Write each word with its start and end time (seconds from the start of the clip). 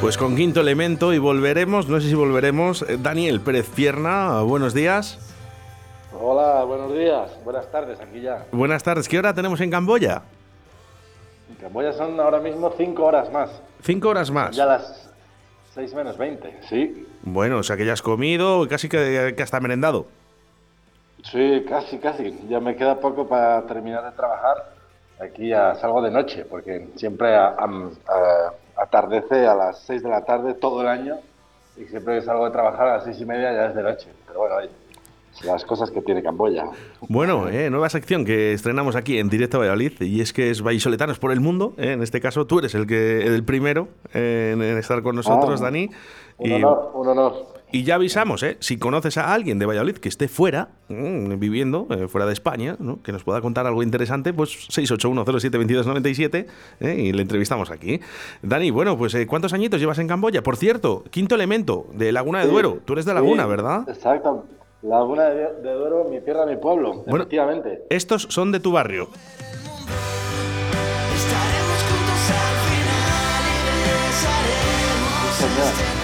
Pues 0.00 0.16
con 0.16 0.34
quinto 0.34 0.60
elemento 0.60 1.12
y 1.12 1.18
volveremos, 1.18 1.86
no 1.88 2.00
sé 2.00 2.08
si 2.08 2.14
volveremos. 2.14 2.82
Eh, 2.88 2.96
Daniel 3.00 3.40
Pérez 3.40 3.68
Pierna, 3.68 4.40
buenos 4.42 4.72
días. 4.72 5.18
Hola, 6.18 6.64
buenos 6.64 6.92
días, 6.92 7.30
buenas 7.44 7.70
tardes, 7.70 8.00
aquí 8.00 8.20
ya. 8.22 8.46
Buenas 8.50 8.82
tardes, 8.82 9.08
¿qué 9.08 9.18
hora 9.18 9.34
tenemos 9.34 9.60
en 9.60 9.70
Camboya? 9.70 10.22
En 11.50 11.56
Camboya 11.56 11.92
son 11.92 12.18
ahora 12.18 12.40
mismo 12.40 12.72
cinco 12.76 13.04
horas 13.04 13.30
más. 13.30 13.50
Cinco 13.82 14.08
horas 14.08 14.30
más. 14.30 14.56
Ya 14.56 14.64
las 14.66 15.10
seis 15.74 15.92
menos 15.94 16.16
veinte, 16.16 16.58
sí. 16.68 17.06
Bueno, 17.22 17.58
o 17.58 17.62
sea 17.62 17.76
que 17.76 17.84
ya 17.84 17.92
has 17.92 18.02
comido, 18.02 18.66
casi 18.68 18.88
que, 18.88 19.34
que 19.36 19.42
hasta 19.42 19.60
merendado. 19.60 20.06
Sí, 21.30 21.64
casi, 21.68 21.98
casi. 21.98 22.38
Ya 22.48 22.58
me 22.60 22.74
queda 22.74 22.98
poco 22.98 23.28
para 23.28 23.62
terminar 23.66 24.02
de 24.04 24.12
trabajar. 24.12 24.72
Aquí 25.20 25.48
ya 25.50 25.74
salgo 25.74 26.00
de 26.00 26.10
noche, 26.10 26.46
porque 26.48 26.88
siempre 26.96 27.36
a- 27.36 27.54
am- 27.58 27.90
a- 28.08 28.52
atardece 28.76 29.46
a 29.46 29.54
las 29.54 29.80
6 29.86 30.02
de 30.02 30.08
la 30.08 30.24
tarde 30.24 30.54
todo 30.54 30.80
el 30.82 30.88
año 30.88 31.16
y 31.76 31.84
siempre 31.84 32.18
que 32.18 32.24
salgo 32.26 32.44
de 32.44 32.50
trabajar 32.50 32.88
a 32.88 32.94
las 32.96 33.04
seis 33.04 33.20
y 33.20 33.24
media 33.24 33.52
ya 33.52 33.66
es 33.66 33.74
de 33.74 33.82
noche. 33.82 34.08
Pero 34.26 34.40
bueno, 34.40 34.56
oye, 34.56 34.68
las 35.44 35.64
cosas 35.64 35.90
que 35.90 36.02
tiene 36.02 36.22
Camboya. 36.22 36.66
Bueno, 37.08 37.48
eh, 37.48 37.70
nueva 37.70 37.88
sección 37.88 38.24
que 38.24 38.52
estrenamos 38.52 38.96
aquí 38.96 39.18
en 39.18 39.28
directo 39.30 39.58
Valladolid 39.60 39.92
y 40.00 40.20
es 40.20 40.32
que 40.32 40.50
es 40.50 40.60
Vallisoletanos 40.62 41.18
por 41.18 41.32
el 41.32 41.40
mundo. 41.40 41.72
eh, 41.78 41.92
en 41.92 42.02
este 42.02 42.20
caso, 42.20 42.46
tú 42.46 42.58
eres 42.58 42.74
el 42.74 42.86
que 42.86 43.22
el 43.24 43.44
primero 43.44 43.88
eh, 44.12 44.50
en 44.54 44.62
estar 44.78 45.00
con 45.02 45.16
nosotros, 45.16 45.60
Ah, 45.60 45.64
Dani. 45.64 45.90
Un 46.38 46.50
Y, 46.50 46.52
honor, 46.54 46.90
un 46.94 47.08
honor. 47.08 47.46
Y 47.72 47.84
ya 47.84 47.94
avisamos, 47.96 48.42
eh, 48.42 48.56
si 48.60 48.78
conoces 48.78 49.16
a 49.18 49.32
alguien 49.32 49.58
de 49.58 49.66
Valladolid 49.66 49.96
que 49.98 50.08
esté 50.08 50.28
fuera, 50.28 50.68
mm, 50.88 51.38
viviendo 51.38 51.86
eh, 51.90 52.08
fuera 52.08 52.26
de 52.26 52.32
España, 52.32 52.76
¿no? 52.78 53.02
que 53.02 53.12
nos 53.12 53.24
pueda 53.24 53.40
contar 53.40 53.66
algo 53.66 53.82
interesante, 53.82 54.32
pues 54.32 54.50
681072297 54.70 56.46
eh, 56.80 56.94
y 56.98 57.12
le 57.12 57.22
entrevistamos 57.22 57.70
aquí. 57.70 58.00
Dani, 58.42 58.70
bueno, 58.70 58.96
pues 58.98 59.14
eh, 59.14 59.26
¿cuántos 59.26 59.52
añitos 59.52 59.80
llevas 59.80 59.98
en 59.98 60.08
Camboya? 60.08 60.42
Por 60.42 60.56
cierto, 60.56 61.04
quinto 61.10 61.34
elemento 61.34 61.86
de 61.94 62.12
Laguna 62.12 62.40
de 62.40 62.46
Sí, 62.46 62.50
Duero. 62.52 62.78
Tú 62.84 62.92
eres 62.94 63.04
de 63.04 63.14
Laguna, 63.14 63.44
sí, 63.44 63.48
¿verdad? 63.50 63.88
Exacto. 63.88 64.46
Laguna 64.82 65.24
de, 65.24 65.62
de 65.62 65.72
Duero, 65.72 66.06
mi 66.10 66.20
tierra, 66.22 66.46
mi 66.46 66.56
pueblo, 66.56 67.02
Bueno. 67.06 67.16
efectivamente. 67.24 67.82
Estos 67.90 68.22
son 68.30 68.50
de 68.52 68.60
tu 68.60 68.72
barrio. 68.72 69.08
Estaremos 71.14 71.82
juntos 71.90 72.30
al 72.30 72.56
final 75.40 75.96
y. 75.96 75.99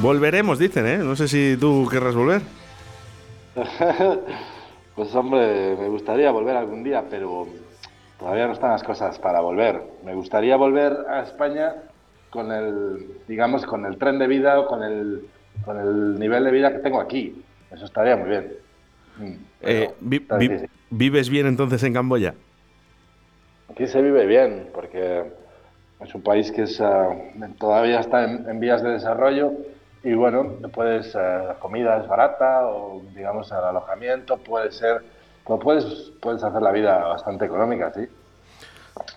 Volveremos, 0.00 0.58
dicen, 0.58 0.86
¿eh? 0.86 0.98
No 0.98 1.16
sé 1.16 1.28
si 1.28 1.56
tú 1.58 1.88
querrás 1.90 2.14
volver. 2.14 2.42
Pues 4.94 5.14
hombre, 5.14 5.76
me 5.78 5.86
gustaría 5.90 6.32
volver 6.32 6.56
algún 6.56 6.82
día, 6.82 7.04
pero 7.08 7.46
todavía 8.18 8.48
no 8.48 8.52
están 8.52 8.72
las 8.72 8.82
cosas 8.82 9.16
para 9.20 9.38
volver. 9.40 9.80
Me 10.04 10.12
gustaría 10.12 10.56
volver 10.56 10.92
a 11.08 11.22
España 11.22 11.72
con 12.30 12.50
el, 12.50 13.06
digamos, 13.28 13.64
con 13.64 13.86
el 13.86 13.96
tren 13.96 14.18
de 14.18 14.26
vida 14.26 14.58
o 14.58 14.66
con 14.66 14.82
el, 14.82 15.24
con 15.64 15.78
el 15.78 16.18
nivel 16.18 16.42
de 16.42 16.50
vida 16.50 16.72
que 16.72 16.80
tengo 16.80 17.00
aquí. 17.00 17.40
Eso 17.70 17.84
estaría 17.84 18.16
muy 18.16 18.28
bien. 18.28 18.52
Mm, 19.18 19.32
Eh, 19.62 19.90
vi- 20.00 20.26
vi-. 20.40 20.50
¿Vives 20.90 21.30
bien 21.30 21.46
entonces 21.46 21.80
en 21.84 21.92
Camboya? 21.94 22.34
Aquí 23.70 23.86
se 23.86 24.02
vive 24.02 24.26
bien, 24.26 24.66
porque 24.74 25.22
es 26.00 26.12
un 26.12 26.22
país 26.22 26.50
que 26.50 26.62
es, 26.62 26.80
ah, 26.80 27.10
todavía 27.56 28.00
está 28.00 28.24
en, 28.24 28.48
en 28.50 28.58
vías 28.58 28.82
de 28.82 28.90
desarrollo 28.90 29.52
y 30.04 30.14
bueno, 30.14 30.44
puedes, 30.72 31.14
ah, 31.16 31.44
la 31.48 31.54
comida 31.54 31.98
es 31.98 32.08
barata 32.08 32.66
o 32.66 33.02
digamos 33.14 33.50
el 33.50 33.58
alojamiento 33.58 34.36
puede 34.38 34.70
ser, 34.72 35.02
pues 35.44 35.60
puedes, 35.62 35.84
puedes 36.20 36.42
hacer 36.42 36.62
la 36.62 36.72
vida 36.72 36.98
bastante 37.06 37.44
económica, 37.46 37.92
sí. 37.94 38.06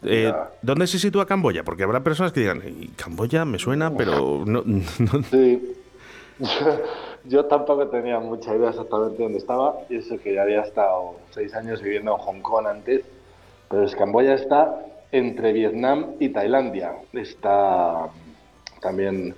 Eh. 0.04 0.32
¿Dónde 0.62 0.86
se 0.88 1.00
sitúa 1.00 1.26
Camboya? 1.26 1.64
Porque 1.64 1.84
habrá 1.84 2.02
personas 2.02 2.32
que 2.32 2.42
digan, 2.42 2.62
"Y 2.66 2.90
Camboya 2.90 3.46
me 3.46 3.58
suena, 3.58 3.92
pero 3.96 4.44
no, 4.46 4.62
no- 4.66 5.24
Sí. 5.30 5.76
Yo 7.26 7.46
tampoco 7.46 7.88
tenía 7.88 8.20
mucha 8.20 8.56
idea 8.56 8.70
exactamente 8.70 9.22
dónde 9.22 9.38
estaba, 9.38 9.76
y 9.90 9.98
eso 9.98 10.18
que 10.18 10.34
ya 10.34 10.42
había 10.42 10.62
estado 10.62 11.16
seis 11.30 11.54
años 11.54 11.80
viviendo 11.82 12.14
en 12.14 12.18
Hong 12.18 12.42
Kong 12.42 12.66
antes, 12.66 13.02
pero 13.70 13.84
es 13.84 13.96
Camboya 13.96 14.34
está 14.34 14.76
entre 15.12 15.54
Vietnam 15.54 16.14
y 16.20 16.30
Tailandia. 16.30 16.94
Está 17.14 18.08
también 18.82 19.36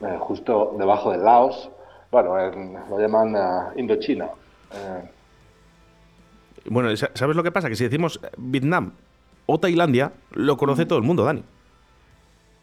eh, 0.00 0.16
justo 0.20 0.74
debajo 0.78 1.12
de 1.12 1.18
Laos, 1.18 1.70
bueno, 2.10 2.38
en- 2.40 2.74
lo 2.88 2.98
llaman 2.98 3.34
eh, 3.36 3.80
Indochina. 3.80 4.26
Eh, 4.72 5.10
Bueno, 6.68 6.94
sa- 6.96 7.10
¿sabes 7.14 7.36
lo 7.36 7.42
que 7.42 7.52
pasa? 7.52 7.68
Que 7.68 7.76
si 7.76 7.84
decimos 7.84 8.18
eh, 8.22 8.28
Vietnam 8.36 8.92
o 9.46 9.58
Tailandia, 9.60 10.12
lo 10.32 10.56
conoce 10.56 10.84
todo 10.86 10.98
el 10.98 11.04
mundo, 11.04 11.24
Dani. 11.24 11.44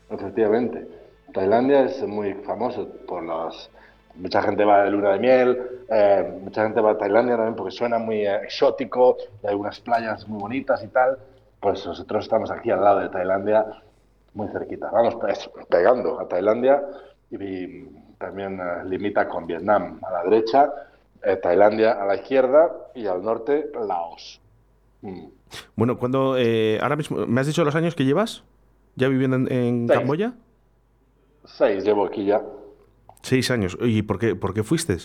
Efectivamente. 0.09 0.87
Tailandia 1.33 1.85
es 1.85 2.05
muy 2.07 2.33
famoso 2.45 2.87
por 3.07 3.23
las... 3.23 3.69
Mucha 4.15 4.43
gente 4.43 4.63
va 4.63 4.83
de 4.83 4.91
luna 4.91 5.13
de 5.13 5.19
miel, 5.19 5.59
eh, 5.89 6.37
mucha 6.43 6.63
gente 6.63 6.79
va 6.81 6.91
a 6.91 6.97
Tailandia 6.99 7.35
también 7.35 7.55
porque 7.55 7.71
suena 7.71 7.97
muy 7.97 8.17
eh, 8.27 8.35
exótico, 8.43 9.17
hay 9.43 9.55
unas 9.55 9.79
playas 9.79 10.27
muy 10.27 10.39
bonitas 10.39 10.83
y 10.83 10.87
tal. 10.89 11.17
Pues 11.59 11.83
nosotros 11.87 12.25
estamos 12.25 12.51
aquí 12.51 12.69
al 12.69 12.83
lado 12.83 12.99
de 12.99 13.09
Tailandia, 13.09 13.65
muy 14.35 14.49
cerquita. 14.49 14.91
Vamos 14.91 15.15
pues, 15.15 15.49
pegando 15.67 16.19
a 16.19 16.27
Tailandia 16.27 16.83
y, 17.39 17.85
también 18.17 18.59
eh, 18.59 18.85
limita 18.85 19.27
con 19.27 19.45
Vietnam 19.47 19.99
a 20.01 20.11
la 20.11 20.23
derecha, 20.23 20.71
eh, 21.23 21.35
Tailandia 21.37 22.01
a 22.01 22.05
la 22.05 22.15
izquierda 22.15 22.71
y 22.95 23.05
al 23.05 23.23
norte 23.23 23.69
Laos. 23.85 24.39
Mm. 25.01 25.25
Bueno, 25.75 25.97
cuando 25.97 26.37
eh, 26.37 26.79
ahora 26.81 26.95
mismo, 26.95 27.25
¿me 27.27 27.41
has 27.41 27.47
dicho 27.47 27.63
los 27.65 27.75
años 27.75 27.95
que 27.95 28.05
llevas 28.05 28.43
ya 28.95 29.07
viviendo 29.07 29.35
en, 29.37 29.51
en 29.51 29.87
Seis. 29.87 29.99
Camboya? 29.99 30.33
Seis 31.45 31.83
llevo 31.83 32.05
aquí 32.05 32.25
ya. 32.25 32.41
Seis 33.21 33.51
años. 33.51 33.77
¿Y 33.81 34.01
por 34.03 34.19
qué, 34.19 34.35
por 34.35 34.53
qué 34.53 34.63
fuiste? 34.63 34.97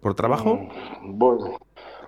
¿Por 0.00 0.14
trabajo? 0.14 0.68
Bueno, 1.02 1.58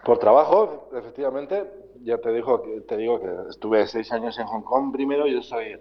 por 0.04 0.18
trabajo, 0.18 0.90
efectivamente, 0.96 1.64
ya 2.02 2.18
te 2.18 2.32
digo, 2.32 2.62
que- 2.62 2.80
te 2.82 2.96
digo 2.96 3.20
que 3.20 3.28
estuve 3.50 3.86
seis 3.86 4.12
años 4.12 4.38
en 4.38 4.46
Hong 4.46 4.62
Kong 4.62 4.92
primero, 4.92 5.26
yo 5.26 5.42
soy 5.42 5.76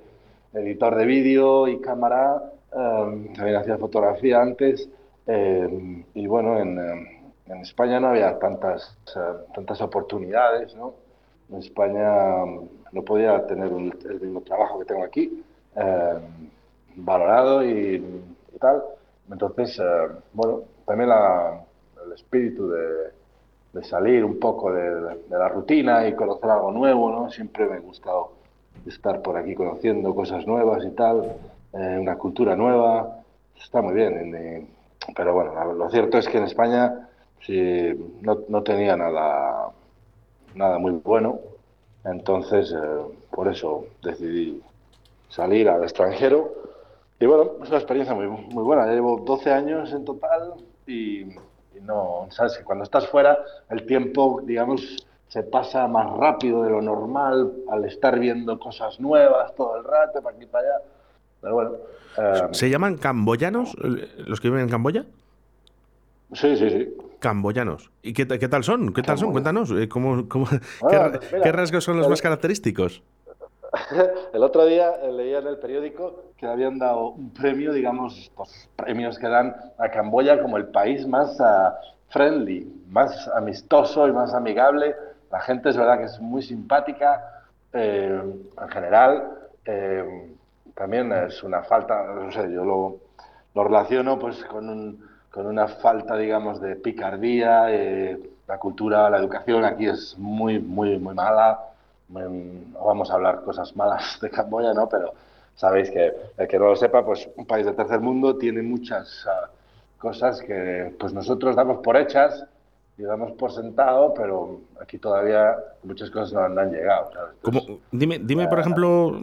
editor 0.54 0.96
de 0.96 1.06
vídeo 1.06 1.68
y 1.68 1.80
cámara, 1.80 2.42
eh, 2.72 3.32
también 3.36 3.56
hacía 3.58 3.78
fotografía 3.78 4.42
antes, 4.42 4.90
eh, 5.28 6.04
y 6.14 6.28
bueno, 6.28 6.60
en, 6.60 6.78
eh, 6.78 7.22
en 7.48 7.58
España 7.58 8.00
no 8.00 8.08
había 8.08 8.38
tantas, 8.40 8.98
tantas 9.54 9.82
oportunidades, 9.82 10.76
¿no? 10.76 10.94
En 11.50 11.58
España 11.58 12.46
no 12.92 13.02
podía 13.04 13.46
tener 13.46 13.68
el 13.68 14.22
mismo 14.22 14.42
trabajo 14.42 14.80
que 14.80 14.86
tengo 14.86 15.04
aquí, 15.04 15.44
valorado 16.96 17.64
y, 17.66 18.04
tal. 18.60 18.84
Entonces, 19.30 19.78
eh, 19.80 20.08
bueno, 20.34 20.62
también 20.86 21.10
el 21.12 22.14
espíritu 22.14 22.70
de, 22.70 23.84
salir 23.84 24.24
un 24.24 24.40
poco 24.40 24.72
de 24.72 25.18
la 25.30 25.50
rutina 25.50 26.08
y 26.08 26.16
conocer 26.16 26.50
algo 26.50 26.72
nuevo, 26.72 27.12
¿no? 27.12 27.30
Siempre 27.32 27.66
me 27.66 27.78
ha 27.78 27.80
gustado 27.80 28.43
estar 28.86 29.22
por 29.22 29.38
aquí 29.38 29.56
conociendo 29.56 30.14
cosas 30.14 30.46
nuevas 30.46 30.84
y 30.86 30.92
tal, 30.92 31.36
eh, 31.74 31.98
una 32.00 32.16
cultura 32.18 32.56
nueva, 32.56 33.20
está 33.62 33.82
muy 33.82 33.94
bien. 33.94 34.36
eh, 34.36 34.68
pero 35.16 35.34
bueno, 35.34 35.74
lo 35.74 35.90
cierto 35.90 36.18
es 36.18 36.28
que 36.28 36.38
en 36.38 36.46
España 36.46 37.10
sí, 37.42 37.94
no, 38.22 38.40
no 38.48 38.64
tenía 38.64 38.96
nada, 38.96 39.70
nada 40.56 40.78
muy 40.80 40.92
bueno, 41.04 41.40
entonces 42.06 42.72
eh, 42.74 43.02
por 43.32 43.48
eso 43.48 43.86
decidí 44.02 44.62
salir 45.30 45.70
al 45.70 45.84
extranjero. 45.84 46.54
Y 47.20 47.26
bueno, 47.26 47.52
es 47.62 47.70
una 47.70 47.78
experiencia 47.78 48.14
muy, 48.16 48.28
muy 48.28 48.64
buena. 48.64 48.86
Ya 48.86 48.94
llevo 48.94 49.18
12 49.20 49.52
años 49.52 49.92
en 49.94 50.04
total 50.06 50.54
y, 50.86 51.22
y 51.22 51.82
no, 51.82 52.28
sabes 52.30 52.58
que 52.58 52.64
cuando 52.64 52.84
estás 52.84 53.08
fuera 53.08 53.38
el 53.70 53.86
tiempo, 53.86 54.42
digamos, 54.44 55.06
se 55.34 55.42
pasa 55.42 55.88
más 55.88 56.16
rápido 56.16 56.62
de 56.62 56.70
lo 56.70 56.80
normal 56.80 57.52
al 57.72 57.86
estar 57.86 58.20
viendo 58.20 58.60
cosas 58.60 59.00
nuevas 59.00 59.56
todo 59.56 59.78
el 59.78 59.84
rato, 59.84 60.22
para 60.22 60.36
aquí 60.36 60.46
para 60.46 60.64
allá. 60.68 60.86
Pero 61.42 61.54
bueno, 61.56 61.72
eh, 62.20 62.48
¿Se 62.52 62.70
llaman 62.70 62.98
camboyanos 63.00 63.76
eh, 63.84 64.08
los 64.28 64.40
que 64.40 64.50
viven 64.50 64.66
en 64.66 64.70
Camboya? 64.70 65.06
sí, 66.34 66.56
sí, 66.56 66.70
sí. 66.70 66.94
Camboyanos. 67.20 67.90
¿Y 68.04 68.14
qué, 68.14 68.28
qué 68.28 68.48
tal 68.48 68.64
son? 68.64 68.94
¿Qué 68.94 69.02
tal 69.02 69.18
son? 69.18 69.32
Cuéntanos. 69.32 69.72
eh, 69.72 69.90
¿cómo, 69.90 70.30
cómo- 70.30 70.46
qué, 70.88 70.98
Ah, 70.98 71.10
ra- 71.10 71.20
mira, 71.32 71.44
qué 71.44 71.52
rasgos 71.52 71.84
son 71.84 71.98
los 71.98 72.06
el- 72.06 72.12
más 72.12 72.22
característicos? 72.22 73.02
El 74.34 74.44
otro 74.44 74.68
día 74.68 74.92
eh, 75.02 75.12
leía 75.12 75.40
en 75.40 75.48
el 75.48 75.58
periódico 75.58 76.26
que 76.38 76.46
habían 76.46 76.78
dado 76.78 77.08
un 77.10 77.34
premio, 77.34 77.74
digamos, 77.74 78.16
estos 78.20 78.70
premios 78.76 79.18
que 79.18 79.28
dan 79.28 79.56
a 79.80 79.90
Camboya 79.90 80.40
como 80.44 80.58
el 80.58 80.68
país 80.68 81.08
más 81.08 81.42
ah, 81.42 81.76
friendly, 82.10 82.72
más 82.90 83.28
amistoso 83.30 84.08
y 84.08 84.12
más 84.12 84.32
amigable. 84.36 84.96
La 85.34 85.40
gente 85.42 85.70
es 85.70 85.78
verdad 85.78 85.98
que 86.00 86.06
es 86.06 86.20
muy 86.22 86.42
simpática 86.42 87.44
eh, 87.74 88.22
en 88.62 88.70
general. 88.70 89.14
eh, 89.66 90.30
también 90.76 91.12
es 91.14 91.44
una 91.44 91.64
falta, 91.64 92.04
no 92.06 92.32
sé, 92.32 92.52
yo 92.52 92.66
lo, 92.66 92.98
lo 93.56 93.64
relaciono 93.64 94.18
pues 94.20 94.44
con, 94.46 94.70
un- 94.70 95.08
con 95.32 95.46
una 95.48 95.68
falta, 95.68 96.16
digamos, 96.18 96.62
de 96.62 96.76
picardía. 96.78 97.66
eh, 97.72 98.20
la 98.48 98.58
cultura, 98.60 99.10
la 99.10 99.18
educación 99.20 99.64
aquí 99.66 99.88
es 99.88 100.16
muy, 100.18 100.60
muy, 100.60 100.98
muy 101.00 101.16
mala. 101.16 101.60
Mm, 102.10 102.74
No 102.74 102.86
vamos 102.86 103.10
a 103.12 103.16
hablar 103.16 103.42
cosas 103.44 103.76
malas 103.76 104.20
de 104.22 104.30
Camboya, 104.30 104.74
¿no? 104.74 104.88
Pero, 104.90 105.14
sabéis 105.56 105.90
que 105.92 106.12
el 106.38 106.48
que 106.48 106.60
no 106.60 106.66
lo 106.68 106.76
sepa, 106.76 107.06
pues 107.06 107.30
un 107.38 107.46
país 107.46 107.66
de 107.66 107.74
tercer 107.74 108.00
mundo 108.00 108.38
tiene 108.38 108.62
muchas 108.62 109.26
ah, 109.28 109.50
cosas 109.98 110.42
que 110.42 110.94
pues 111.00 111.14
nosotros 111.14 111.56
damos 111.56 111.78
por 111.84 111.96
hechas 111.98 112.46
y 112.98 113.02
damos 113.04 113.32
por 113.34 113.52
sentado, 113.52 114.14
pero 114.14 114.62
aquí 114.80 115.00
todavía 115.00 115.56
muchas 115.84 116.12
cosas 116.12 116.32
no, 116.34 116.42
han- 116.60 116.72
llegado. 116.72 117.10
¿sabes? 117.12 117.34
Como, 117.42 117.80
dime, 117.92 118.20
dime, 118.20 118.48
por 118.48 118.60
ejemplo, 118.60 119.20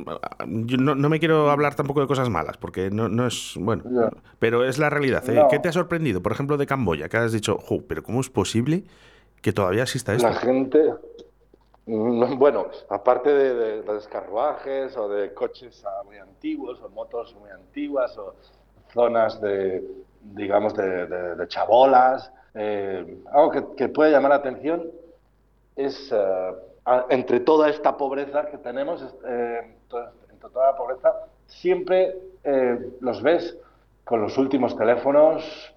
yo 0.46 0.76
no, 0.76 0.94
no 0.96 1.08
me 1.08 1.20
quiero 1.20 1.50
hablar 1.50 1.76
tampoco 1.76 2.00
de 2.00 2.08
cosas 2.08 2.28
malas, 2.30 2.56
porque 2.56 2.90
no, 2.90 3.08
no 3.08 3.26
es, 3.28 3.54
bueno, 3.56 3.84
pero 4.40 4.64
es 4.64 4.78
la 4.78 4.90
realidad. 4.90 5.22
¿eh? 5.30 5.46
¿Qué 5.48 5.58
te 5.60 5.68
ha 5.68 5.72
sorprendido, 5.72 6.20
por 6.20 6.32
ejemplo, 6.32 6.56
de 6.56 6.66
Camboya? 6.66 7.08
Que 7.08 7.16
has 7.18 7.30
dicho, 7.32 7.58
"Jo, 7.58 7.78
pero 7.86 8.02
¿cómo 8.02 8.20
es 8.20 8.28
posible 8.28 8.84
que 9.40 9.52
todavía 9.52 9.82
exista 9.84 10.14
esto? 10.14 10.28
La 10.28 10.34
gente, 10.34 10.92
bueno, 11.86 12.66
aparte 12.88 13.30
de, 13.32 13.54
de 13.54 13.84
los 13.84 14.06
carruajes 14.08 14.96
o 14.96 15.08
de 15.08 15.32
coches 15.32 15.82
ah, 15.86 16.02
muy 16.04 16.18
antiguos 16.18 16.80
o 16.82 16.88
motos 16.90 17.34
muy 17.40 17.50
antiguas 17.50 18.16
o 18.18 18.34
zonas 18.92 19.40
de, 19.40 19.84
digamos, 20.22 20.74
de, 20.74 21.06
de- 21.06 21.36
de 21.36 21.48
chabolas, 21.48 22.32
eh, 22.54 23.18
algo 23.32 23.50
que, 23.50 23.64
que 23.76 23.88
puede 23.88 24.10
llamar 24.10 24.30
la 24.30 24.36
atención 24.36 24.84
es, 25.76 26.12
a- 26.12 27.06
entre 27.10 27.40
toda 27.40 27.68
esta 27.68 27.96
pobreza 27.96 28.46
que 28.46 28.58
tenemos, 28.58 29.02
eh, 29.26 29.60
entre 30.32 30.50
toda 30.50 30.72
la 30.72 30.76
pobreza, 30.76 31.12
siempre 31.46 32.16
eh, 32.44 32.78
los 33.00 33.22
ves 33.22 33.56
con 34.04 34.20
los 34.22 34.36
últimos 34.38 34.76
teléfonos, 34.76 35.72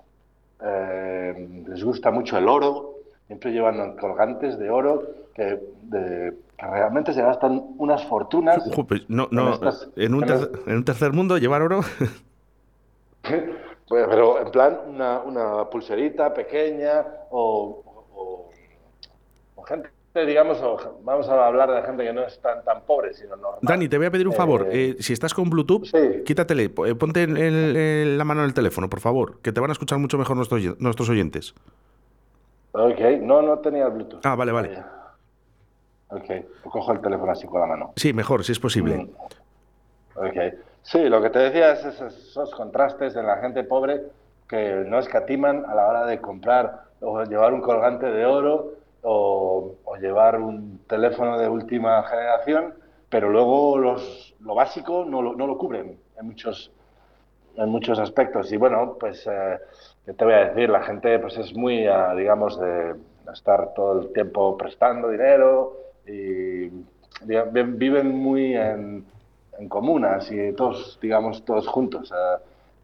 eh, 0.63 1.63
les 1.67 1.83
gusta 1.83 2.09
mucho 2.11 2.37
el 2.37 2.47
oro, 2.47 2.95
siempre 3.27 3.51
llevan 3.51 3.95
colgantes 3.97 4.57
de 4.57 4.69
oro 4.69 5.03
que, 5.35 5.59
de- 5.83 6.33
que 6.57 6.65
realmente 6.65 7.13
se 7.13 7.21
gastan 7.21 7.63
unas 7.77 8.03
fortunas. 8.05 8.63
Pues 8.87 9.01
no, 9.09 9.27
no, 9.31 9.47
en 9.49 9.53
estas- 9.53 9.89
en, 9.95 10.13
un 10.13 10.23
en 10.23 10.27
tercer, 10.29 10.49
en 10.67 10.75
un 10.77 10.85
tercer 10.85 11.13
mundo 11.13 11.37
llevar 11.37 11.61
oro. 11.61 11.81
Pues, 13.87 14.07
Pero 14.09 14.39
en 14.41 14.51
plan 14.51 14.79
una, 14.87 15.19
una 15.19 15.69
pulserita 15.69 16.33
pequeña 16.33 17.05
o, 17.31 17.83
o- 18.15 18.49
o 19.55 19.63
gente, 19.63 19.89
digamos, 20.25 20.61
o- 20.61 20.99
vamos 21.03 21.27
a 21.29 21.45
hablar 21.47 21.69
de 21.71 21.81
gente 21.83 22.03
que 22.03 22.13
no 22.13 22.23
es 22.23 22.39
tan, 22.41 22.63
tan 22.63 22.81
pobre, 22.83 23.13
sino 23.13 23.35
normal. 23.35 23.59
Dani, 23.61 23.87
te 23.89 23.97
voy 23.97 24.07
a 24.07 24.11
pedir 24.11 24.27
un 24.27 24.33
favor. 24.33 24.67
Eh, 24.71 24.89
eh, 24.91 24.95
si 24.99 25.13
estás 25.13 25.33
con 25.33 25.49
Bluetooth, 25.49 25.85
sí. 25.85 26.23
quítatele, 26.25 26.63
eh, 26.85 26.95
ponte 26.95 27.23
el- 27.23 27.37
el- 27.37 27.75
el- 27.75 28.17
la 28.17 28.23
mano 28.23 28.41
en 28.41 28.47
el 28.47 28.53
teléfono, 28.53 28.89
por 28.89 28.99
favor, 29.01 29.39
que 29.41 29.51
te 29.51 29.59
van 29.59 29.69
a 29.69 29.73
escuchar 29.73 29.99
mucho 29.99 30.17
mejor 30.17 30.37
nuestros, 30.37 30.61
nuestros 30.79 31.09
oyentes. 31.09 31.53
Ok, 32.71 32.99
no, 33.21 33.41
no 33.41 33.59
tenía 33.59 33.87
Bluetooth. 33.89 34.25
Ah, 34.25 34.35
vale, 34.35 34.51
vale. 34.51 34.77
Ok, 36.09 36.23
cojo 36.63 36.91
el 36.93 37.01
teléfono 37.01 37.31
así 37.31 37.45
con 37.47 37.59
la 37.61 37.67
mano. 37.67 37.93
Sí, 37.95 38.13
mejor, 38.13 38.43
si 38.43 38.51
es 38.51 38.59
posible. 38.59 38.97
Mm. 38.97 39.09
Ok. 40.15 40.53
Sí, 40.83 40.99
lo 41.09 41.21
que 41.21 41.29
te 41.29 41.39
decía 41.39 41.71
es 41.73 41.85
esos, 41.85 42.53
contrastes 42.55 43.15
en 43.15 43.25
la 43.25 43.37
gente 43.37 43.63
pobre 43.63 44.01
que 44.47 44.83
no 44.87 44.99
escatiman 44.99 45.65
a 45.65 45.73
la 45.75 45.87
hora 45.87 46.05
de 46.05 46.19
comprar 46.21 46.81
o 46.99 47.23
llevar 47.23 47.53
un 47.53 47.61
colgante 47.61 48.05
de 48.07 48.25
oro 48.25 48.73
o, 49.01 49.75
llevar 49.99 50.39
un 50.39 50.85
teléfono 50.87 51.37
de 51.39 51.47
última 51.49 52.03
generación, 52.03 52.75
pero 53.09 53.29
luego 53.29 53.77
los, 53.77 54.35
lo 54.39 54.55
básico 54.55 55.05
no 55.05 55.21
lo, 55.21 55.35
no 55.35 55.47
lo 55.47 55.57
cubren 55.57 55.99
en 56.17 56.25
muchos, 56.25 56.71
en 57.55 57.69
muchos 57.69 57.99
aspectos. 57.99 58.51
Y 58.51 58.57
bueno, 58.57 58.97
pues, 58.99 59.25
eh, 59.27 59.59
¿qué 60.05 60.13
te 60.13 60.25
voy 60.25 60.33
a 60.33 60.45
decir? 60.49 60.69
La 60.69 60.81
gente 60.83 61.19
pues 61.19 61.37
es 61.37 61.55
muy, 61.55 61.85
ah, 61.87 62.13
digamos, 62.15 62.59
de 62.59 62.95
estar 63.31 63.73
todo 63.73 64.01
el 64.01 64.13
tiempo 64.13 64.57
prestando 64.57 65.09
dinero 65.09 65.77
y 66.05 66.67
diga- 67.25 67.45
vi- 67.51 67.63
viven 67.63 68.09
muy 68.17 68.55
en, 68.55 69.05
en 69.59 69.69
comunas 69.69 70.31
y 70.31 70.53
todos, 70.53 70.99
digamos, 71.01 71.43
todos 71.45 71.67
juntos. 71.67 72.11
eh, 72.11 72.43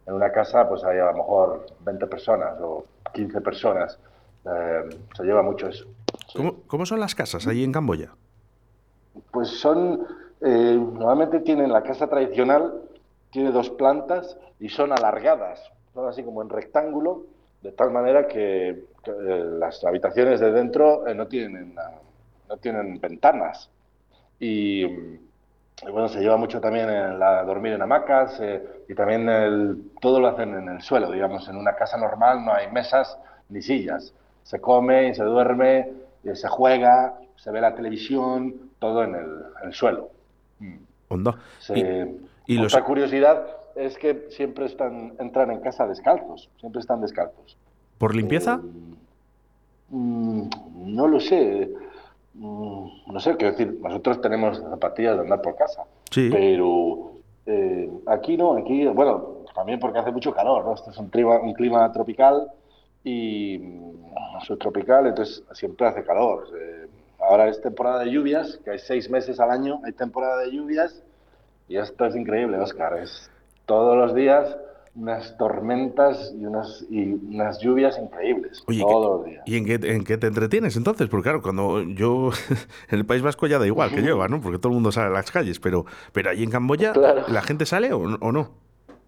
en 0.10 0.16
una 0.16 0.32
casa 0.32 0.68
pues 0.68 0.84
hay 0.84 0.98
a 0.98 1.06
lo 1.12 1.18
mejor 1.18 1.68
20 1.82 2.08
personas 2.08 2.60
o 2.62 2.86
15 3.14 3.42
personas. 3.42 4.00
Eh, 4.46 4.90
se 5.16 5.24
lleva 5.24 5.44
mucho 5.44 5.68
eso. 5.68 5.86
Sí. 6.28 6.38
¿Cómo, 6.38 6.62
cómo 6.66 6.86
son 6.86 7.00
las 7.00 7.14
casas 7.14 7.46
allí 7.46 7.64
en 7.64 7.72
Camboya? 7.72 8.12
Pues 9.32 9.50
son, 9.50 10.08
eh, 10.42 10.76
normalmente 10.76 11.42
tienen 11.42 11.72
la 11.72 11.84
casa 11.84 12.08
tradicional, 12.08 12.82
tiene 13.32 13.52
dos 13.52 13.70
plantas 13.70 14.38
y 14.60 14.70
son 14.70 14.92
alargadas, 14.92 15.62
son 15.94 16.08
así 16.08 16.24
como 16.24 16.42
en 16.42 16.50
rectángulo, 16.50 17.26
de 17.62 17.72
tal 17.72 17.92
manera 17.92 18.28
que, 18.28 18.86
que, 19.04 19.12
eh, 19.12 19.44
las 19.60 19.84
habitaciones 19.84 20.40
de 20.40 20.52
dentro 20.52 21.06
eh, 21.08 21.14
no 21.14 21.28
tienen, 21.28 21.76
no 22.48 22.58
tienen 22.58 23.00
ventanas. 23.00 23.70
Y 24.40 24.86
bueno, 25.84 26.10
se 26.10 26.20
lleva 26.20 26.38
mucho 26.38 26.60
también 26.60 26.90
a 26.90 27.44
dormir 27.44 27.74
en 27.74 27.82
hamacas 27.82 28.40
eh, 28.42 28.84
y 28.90 28.96
también 28.96 29.28
el- 29.30 29.92
todo 30.02 30.20
lo 30.20 30.28
hacen 30.28 30.54
en 30.56 30.68
el 30.70 30.82
suelo, 30.82 31.12
digamos, 31.12 31.48
en 31.48 31.56
una 31.56 31.74
casa 31.76 31.98
normal 31.98 32.44
no 32.44 32.54
hay 32.54 32.70
mesas 32.72 33.18
ni 33.50 33.62
sillas. 33.62 34.14
Se 34.44 34.60
come 34.60 35.10
y 35.10 35.16
se 35.16 35.24
duerme, 35.24 35.90
y 36.24 36.36
se 36.36 36.48
juega, 36.48 37.16
se 37.36 37.52
ve 37.52 37.62
la 37.62 37.76
televisión, 37.76 38.72
todo 38.80 39.04
en 39.04 39.16
el, 39.16 39.26
en 39.62 39.68
el 39.68 39.74
suelo. 39.74 40.10
Mm. 40.60 40.76
Onda. 41.10 41.36
Se- 41.60 41.78
Y, 42.48 42.54
y 42.56 42.58
los, 42.58 42.74
Otra 42.74 42.86
curiosidad 42.86 43.46
es 43.76 43.98
que 43.98 44.28
siempre 44.32 44.66
están, 44.66 45.14
entran 45.20 45.52
en 45.52 45.60
casa 45.62 45.88
descalzos, 45.88 46.50
siempre 46.60 46.82
están 46.82 47.00
descalzos. 47.02 47.58
¿Por 47.98 48.16
limpieza? 48.16 48.60
Mm, 49.90 50.50
no 50.96 51.08
lo 51.08 51.20
sé. 51.20 51.70
Mm, 52.40 53.12
no 53.12 53.20
sé, 53.20 53.36
quiero 53.36 53.52
decir, 53.52 53.78
nosotros 53.82 54.22
tenemos 54.22 54.60
zapatillas 54.60 55.16
de 55.18 55.22
andar 55.24 55.42
por 55.42 55.56
casa, 55.58 55.84
Sí. 56.10 56.30
pero 56.32 57.12
eh, 57.46 57.90
aquí 58.08 58.38
no, 58.38 58.54
aquí, 58.56 58.86
bueno, 58.88 59.40
también 59.54 59.80
porque 59.80 60.00
hace 60.00 60.12
mucho 60.12 60.34
calor, 60.34 60.64
¿no? 60.64 60.74
Este 60.74 60.90
es 60.92 60.98
un 60.98 61.10
clima, 61.10 61.40
un 61.40 61.54
clima 61.54 61.92
tropical 61.92 62.50
y 63.04 63.58
mm, 63.58 64.40
subtropical, 64.46 65.08
entonces 65.08 65.44
siempre 65.52 65.86
hace 65.88 66.04
calor. 66.06 66.48
Eh, 66.58 66.88
ahora 67.20 67.50
es 67.50 67.62
temporada 67.62 68.00
de 68.06 68.12
lluvias, 68.12 68.58
que 68.64 68.72
hay 68.72 68.80
seis 68.80 69.10
meses 69.10 69.40
al 69.42 69.52
año, 69.52 69.82
hay 69.84 69.92
temporada 69.92 70.38
de 70.38 70.52
lluvias 70.52 71.04
y 71.68 71.76
esto 71.76 72.06
es 72.06 72.16
increíble, 72.16 72.58
Oscar. 72.58 72.98
Es 73.00 73.30
todos 73.66 73.98
los 73.98 74.16
días 74.16 74.56
unas 75.00 75.38
tormentas 75.38 76.34
y 76.38 76.46
unas, 76.46 76.86
y 76.90 77.14
unas 77.14 77.60
lluvias 77.60 77.98
increíbles. 77.98 78.64
Oye, 78.68 78.82
todos 78.82 79.18
los 79.20 79.26
días. 79.26 79.44
¿Y 79.46 79.58
en 79.58 79.66
qué, 79.66 79.80
en 79.96 80.04
qué 80.04 80.18
te 80.18 80.28
entretienes 80.28 80.76
entonces? 80.76 81.08
Porque 81.08 81.24
claro, 81.24 81.42
cuando 81.42 81.82
yo 81.82 82.32
en 82.90 83.00
el 83.00 83.06
País 83.06 83.22
Vasco 83.22 83.48
ya 83.48 83.60
da 83.60 83.66
igual 83.66 83.90
que 83.92 84.02
lleva, 84.02 84.28
¿no? 84.28 84.42
Porque 84.42 84.58
todo 84.60 84.70
el 84.70 84.76
mundo 84.76 84.92
sale 84.92 85.08
a 85.08 85.12
las 85.12 85.32
calles, 85.32 85.60
pero, 85.60 85.86
pero 86.12 86.30
allí 86.30 86.44
en 86.44 86.50
Camboya, 86.52 86.92
Claro. 86.94 87.24
¿la 87.28 87.42
gente 87.42 87.66
sale 87.66 87.94
o, 87.94 88.00
o 88.00 88.32
no? 88.32 88.50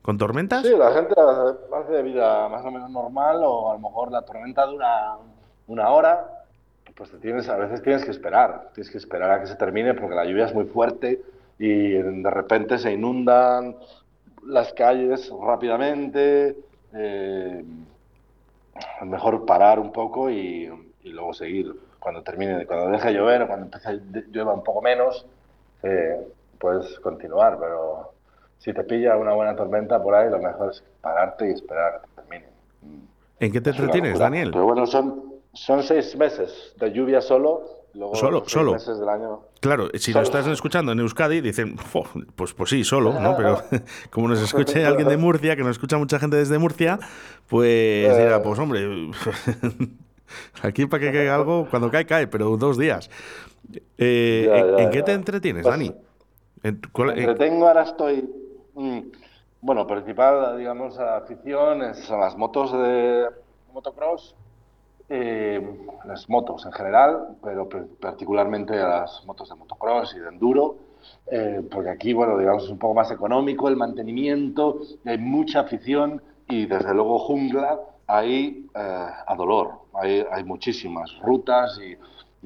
¿Con 0.02 0.18
tormentas? 0.18 0.66
Sí, 0.66 0.74
la 0.76 0.92
gente 0.94 1.14
hace- 1.20 1.76
hace 1.76 2.02
vida 2.04 2.48
más 2.50 2.66
o 2.66 2.72
menos 2.72 2.90
normal 2.90 3.38
o 3.44 3.70
a 3.72 3.74
lo 3.74 3.80
mejor 3.80 4.12
la 4.12 4.24
tormenta 4.24 4.66
dura 4.66 5.18
una 5.68 5.90
hora, 5.90 6.26
pues 6.96 7.12
te 7.12 7.18
tienes, 7.18 7.48
a 7.50 7.56
veces 7.58 7.82
tienes 7.84 8.04
que 8.06 8.12
esperar, 8.12 8.70
tienes 8.74 8.92
que 8.92 8.98
esperar 8.98 9.30
a 9.32 9.42
que 9.42 9.48
se 9.48 9.56
termine 9.56 9.94
porque 9.94 10.16
la 10.16 10.26
lluvia 10.26 10.46
es 10.46 10.54
muy 10.54 10.66
fuerte 10.66 11.22
y 11.60 11.90
de 11.90 12.30
repente 12.32 12.80
se 12.80 12.92
inundan 12.94 13.76
las 14.44 14.74
calles 14.74 15.30
rápidamente. 15.42 16.58
eh, 16.94 17.64
mejor 19.02 19.46
parar 19.46 19.80
un 19.80 19.92
poco 19.92 20.30
y, 20.30 20.70
y 21.02 21.10
luego 21.10 21.34
seguir. 21.34 21.74
Cuando 22.00 22.24
termine, 22.24 22.66
cuando 22.66 22.90
deje 22.90 23.10
de 23.10 23.14
llover, 23.14 23.48
cuando 23.48 23.66
empiece 23.66 23.90
a 23.90 23.92
ll- 23.94 24.26
llueva 24.32 24.54
un 24.54 24.64
poco 24.64 24.82
menos, 24.82 25.26
eh, 25.84 26.18
puedes 26.60 27.00
continuar, 27.00 27.60
pero 27.60 28.14
si 28.58 28.74
te 28.74 28.84
pilla 28.84 29.18
una 29.18 29.34
buena 29.34 29.56
tormenta 29.56 30.02
por 30.02 30.16
ahí, 30.16 30.30
lo 30.30 30.40
mejor 30.40 30.72
es 30.72 30.84
pararte 31.02 31.48
y 31.50 31.54
esperar 31.54 31.96
a 31.96 32.02
que 32.02 32.08
termine. 32.16 32.48
¿En 33.40 33.52
qué 33.52 33.62
te 33.62 33.70
entretienes. 33.72 34.18
Daniel? 34.20 34.52
Pero 34.52 34.66
bueno, 34.66 34.86
son, 34.88 35.34
son 35.54 35.84
seis 35.84 36.16
meses 36.16 36.74
de 36.78 36.92
lluvia 36.92 37.22
solo, 37.22 37.64
luego 37.94 38.16
Solo, 38.16 38.44
solo. 38.48 38.74
meses 38.74 39.00
del 39.00 39.10
año. 39.10 39.42
Claro, 39.60 39.90
si 39.94 40.12
Solo. 40.12 40.20
nos 40.22 40.30
estás 40.30 40.48
escuchando 40.48 40.92
en 40.92 41.00
Euskadi, 41.00 41.42
dicen, 41.42 41.78
"Jo, 41.92 42.04
pues, 42.36 42.54
pues 42.54 42.70
sí, 42.70 42.84
solo, 42.84 43.20
¿no? 43.20 43.36
Pero 43.38 43.62
como 44.12 44.28
nos 44.28 44.40
escuche 44.42 44.86
alguien 44.86 45.08
de 45.08 45.18
Murcia, 45.18 45.56
que 45.56 45.62
nos 45.64 45.72
escucha 45.72 45.98
mucha 45.98 46.20
gente 46.20 46.38
desde 46.38 46.58
Murcia, 46.58 47.00
pues 47.48 48.18
dirá, 48.18 48.42
pues 48.42 48.58
hombre, 48.60 49.12
aquí 50.64 50.86
para 50.86 51.02
que 51.02 51.12
caiga 51.12 51.36
algo, 51.36 51.68
cuando 51.70 51.90
cae, 51.92 52.06
cae, 52.06 52.28
pero 52.28 52.58
dos 52.58 52.78
días. 52.78 53.10
Eh, 53.98 54.46
Ya, 54.48 54.58
¿en, 54.60 54.78
ya, 54.86 54.90
qué 54.90 55.04
te 55.04 55.14
entretienes, 55.14 55.64
Pues, 55.64 55.74
Dani? 55.78 55.94
¿En 56.64 56.80
tu- 56.82 56.92
cuál- 56.92 57.08
Me 57.16 57.24
en- 57.24 57.30
entretengo, 57.30 57.68
ahora 57.68 57.84
estoy. 57.84 58.30
mm, 58.74 59.00
bueno, 59.62 59.86
principal, 59.86 60.58
digamos, 60.58 60.98
afición 60.98 61.84
es- 61.84 62.00
son 62.00 62.20
las 62.20 62.36
motos 62.38 62.72
de 62.74 63.26
motocross, 63.74 64.36
eh, 65.12 65.62
las 66.06 66.30
motos 66.30 66.66
en 66.66 66.72
general, 66.72 67.38
pero 67.44 67.68
pe- 67.70 67.84
particularmente 68.00 68.76
las 68.76 69.24
motos 69.26 69.50
de 69.50 69.56
motocross 69.56 70.16
y 70.16 70.20
de 70.20 70.30
enduro, 70.30 70.76
eh, 71.28 71.62
porque 71.72 71.90
aquí, 71.90 72.14
bueno, 72.14 72.38
digamos, 72.38 72.64
es 72.64 72.70
un 72.70 72.80
poco 72.80 72.94
más 72.94 73.12
económico 73.12 73.68
el 73.68 73.76
mantenimiento, 73.76 74.80
hay 75.06 75.18
mucha 75.18 75.62
afición 75.62 76.22
y 76.48 76.66
desde 76.66 76.94
luego 76.94 77.20
jungla 77.20 77.80
hay 78.08 78.68
eh, 78.76 79.08
a 79.28 79.36
dolor, 79.36 79.72
hay, 79.94 80.26
hay 80.32 80.44
muchísimas 80.44 81.12
rutas 81.22 81.80
y, 81.80 81.98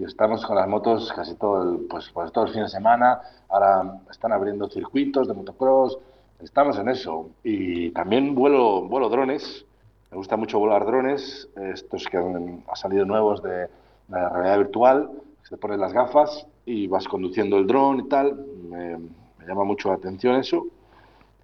y 0.01 0.03
estamos 0.03 0.45
con 0.45 0.55
las 0.57 0.67
motos 0.67 1.11
casi 1.13 1.35
todo 1.35 1.63
el, 1.63 1.79
pues, 1.87 2.09
pues 2.13 2.31
todo 2.31 2.45
el 2.45 2.51
fin 2.53 2.63
de 2.63 2.69
semana. 2.69 3.21
Ahora 3.49 3.99
están 4.11 4.31
abriendo 4.33 4.67
circuitos 4.69 5.27
de 5.27 5.33
motocross 5.33 5.97
estamos 6.39 6.77
en 6.77 6.89
eso. 6.89 7.29
Y 7.43 7.91
también 7.91 8.35
vuelo, 8.35 8.81
vuelo 8.87 9.09
drones. 9.09 9.65
Me 10.11 10.17
gusta 10.17 10.37
mucho 10.37 10.59
volar 10.59 10.85
drones, 10.85 11.49
estos 11.73 12.05
que 12.07 12.17
han, 12.17 12.63
han 12.67 12.75
salido 12.75 13.05
nuevos 13.05 13.41
de, 13.43 13.67
la 14.09 14.29
realidad 14.29 14.57
virtual. 14.59 15.09
que 15.43 15.49
Te 15.49 15.57
pones 15.57 15.79
las 15.79 15.93
gafas 15.93 16.47
y 16.65 16.87
vas 16.87 17.07
conduciendo 17.07 17.57
el 17.57 17.67
dron 17.67 17.99
y 18.01 18.07
tal. 18.09 18.35
Me, 18.69 18.97
me 18.97 19.45
llama 19.47 19.63
mucho 19.63 19.89
la 19.89 19.95
atención 19.95 20.35
eso. 20.35 20.65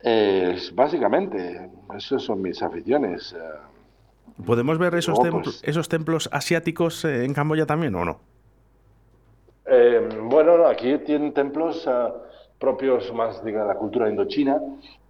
Eh, 0.03 0.53
es 0.55 0.73
básicamente, 0.73 1.69
esas 1.95 2.23
son 2.23 2.41
mis 2.41 2.61
aficiones. 2.63 3.33
eh. 3.33 3.39
¿Podemos 4.45 4.77
ver 4.79 4.95
esos, 4.95 5.19
templ- 5.19 5.43
pues- 5.43 5.61
esos 5.63 5.89
templos 5.89 6.29
asiáticos 6.31 7.05
eh, 7.05 7.25
en 7.25 7.33
Camboya 7.33 7.65
también 7.65 7.93
o 7.95 8.05
no? 8.05 8.19
Eh, 9.65 10.09
bueno, 10.23 10.57
no, 10.57 10.65
aquí 10.65 10.97
tienen 10.99 11.33
templos 11.33 11.87
ah, 11.87 12.11
propios 12.59 13.13
más 13.13 13.43
de 13.43 13.51
la 13.51 13.75
cultura 13.75 14.09
indochina, 14.09 14.59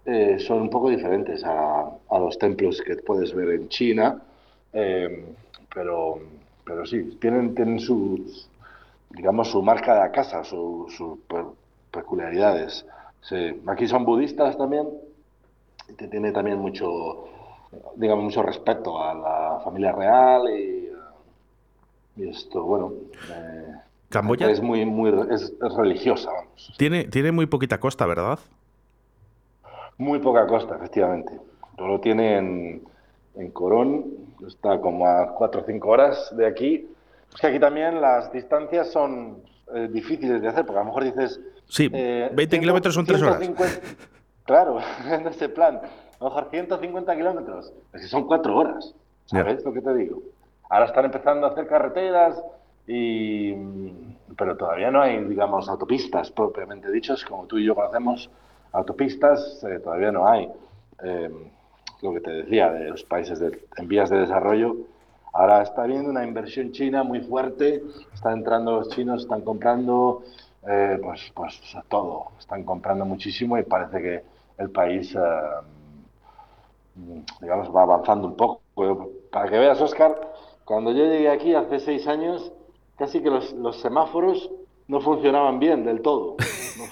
eh, 0.05 0.39
son 0.39 0.61
un 0.63 0.69
poco 0.69 0.89
diferentes 0.89 1.43
a, 1.43 1.81
a 2.09 2.19
los 2.19 2.37
templos 2.37 2.81
que 2.81 2.95
puedes 2.97 3.33
ver 3.33 3.49
en 3.51 3.69
China, 3.69 4.21
eh, 4.73 5.25
pero, 5.73 6.19
pero 6.65 6.85
sí, 6.85 7.17
tienen, 7.19 7.55
tienen 7.55 7.79
su, 7.79 8.25
digamos, 9.09 9.49
su 9.49 9.61
marca 9.61 9.93
de 9.95 9.99
la 10.01 10.11
casa, 10.11 10.43
su- 10.43 10.87
sus 10.89 11.19
pe- 11.27 11.45
peculiaridades. 11.91 12.85
Sí, 13.21 13.61
Aquí 13.67 13.87
son 13.87 14.05
budistas 14.05 14.57
también, 14.57 14.87
y 15.89 15.95
que 15.95 16.07
tiene 16.07 16.31
también 16.31 16.57
mucho, 16.59 17.25
digamos, 17.95 18.25
mucho 18.25 18.43
respeto 18.43 19.01
a 19.01 19.13
la 19.13 19.61
familia 19.63 19.91
real 19.91 20.43
y, 20.49 20.89
y 22.15 22.29
esto, 22.29 22.63
bueno, 22.63 22.93
eh, 23.29 23.75
Camboya 24.09 24.49
es 24.49 24.61
muy, 24.61 24.85
muy, 24.85 25.09
es, 25.33 25.41
es 25.61 25.73
religiosa, 25.75 26.31
vamos. 26.31 26.73
tiene, 26.77 27.05
tiene 27.05 27.31
muy 27.31 27.45
poquita 27.45 27.79
costa, 27.79 28.05
¿verdad? 28.05 28.39
Muy 30.01 30.17
poca 30.17 30.47
costa, 30.47 30.77
efectivamente. 30.77 31.39
Solo 31.77 31.99
tiene 31.99 32.37
en, 32.39 32.81
en 33.35 33.51
Corón, 33.51 34.03
está 34.47 34.81
como 34.81 35.05
a 35.05 35.35
4 35.35 35.61
o 35.61 35.63
5 35.63 35.87
horas 35.87 36.35
de 36.35 36.47
aquí. 36.47 36.89
Es 37.31 37.39
que 37.39 37.45
aquí 37.45 37.59
también 37.59 38.01
las 38.01 38.31
distancias 38.33 38.91
son 38.91 39.43
eh, 39.75 39.87
difíciles 39.91 40.41
de 40.41 40.47
hacer, 40.47 40.65
porque 40.65 40.79
a 40.79 40.81
lo 40.81 40.87
mejor 40.87 41.03
dices... 41.03 41.39
Sí, 41.67 41.87
eh, 41.93 42.31
20 42.33 42.49
100, 42.49 42.61
kilómetros 42.61 42.95
son 42.95 43.05
3 43.05 43.21
horas. 43.21 43.37
150 43.37 43.87
Claro, 44.45 44.79
en 45.07 45.27
ese 45.27 45.49
plan. 45.49 45.75
A 45.75 46.23
lo 46.23 46.29
mejor 46.29 46.47
150 46.49 47.15
kilómetros, 47.15 47.71
es 47.93 48.01
que 48.01 48.07
son 48.07 48.25
4 48.25 48.57
horas. 48.57 48.95
¿Sabes 49.25 49.63
lo 49.63 49.71
que 49.71 49.81
te 49.81 49.93
digo? 49.93 50.23
Ahora 50.71 50.85
están 50.85 51.05
empezando 51.05 51.45
a 51.45 51.51
hacer 51.51 51.67
carreteras, 51.67 52.43
y, 52.87 53.53
pero 54.35 54.57
todavía 54.57 54.89
no 54.89 54.99
hay, 54.99 55.23
digamos, 55.25 55.69
autopistas 55.69 56.31
propiamente 56.31 56.91
dichos, 56.91 57.23
como 57.23 57.45
tú 57.45 57.59
y 57.59 57.65
yo 57.65 57.75
conocemos. 57.75 58.31
Autopistas 58.73 59.63
eh, 59.63 59.79
todavía 59.79 60.11
no 60.11 60.27
hay. 60.27 60.49
Eh, 61.03 61.29
lo 62.01 62.13
que 62.13 62.21
te 62.21 62.31
decía 62.31 62.71
de 62.71 62.89
los 62.89 63.03
países 63.03 63.39
de- 63.39 63.59
en 63.77 63.87
vías 63.87 64.09
de 64.09 64.19
desarrollo. 64.19 64.75
Ahora 65.33 65.61
está 65.61 65.83
habiendo 65.83 66.09
una 66.09 66.23
inversión 66.25 66.71
china 66.71 67.03
muy 67.03 67.21
fuerte, 67.21 67.83
están 68.13 68.39
entrando 68.39 68.71
los 68.73 68.89
chinos, 68.89 69.21
están 69.23 69.41
comprando 69.41 70.23
eh, 70.67 70.99
pues, 71.01 71.31
pues 71.33 71.59
todo, 71.89 72.31
están 72.39 72.63
comprando 72.63 73.05
muchísimo 73.05 73.57
y 73.57 73.63
parece 73.63 74.01
que 74.01 74.23
el 74.57 74.69
país, 74.69 75.15
eh, 75.15 75.19
digamos, 77.41 77.73
va 77.75 77.83
avanzando 77.83 78.27
un 78.27 78.35
poco. 78.35 78.61
Para 79.31 79.49
que 79.49 79.57
veas, 79.57 79.79
Oscar, 79.81 80.19
cuando 80.65 80.91
yo 80.91 81.05
llegué 81.05 81.29
aquí 81.29 81.55
hace 81.55 81.79
seis 81.79 82.07
años, 82.07 82.51
casi 82.97 83.21
que 83.21 83.29
los, 83.29 83.53
los 83.53 83.79
semáforos 83.81 84.51
no 84.87 84.99
funcionaban 85.01 85.59
bien 85.59 85.85
del 85.85 86.01
todo. 86.01 86.35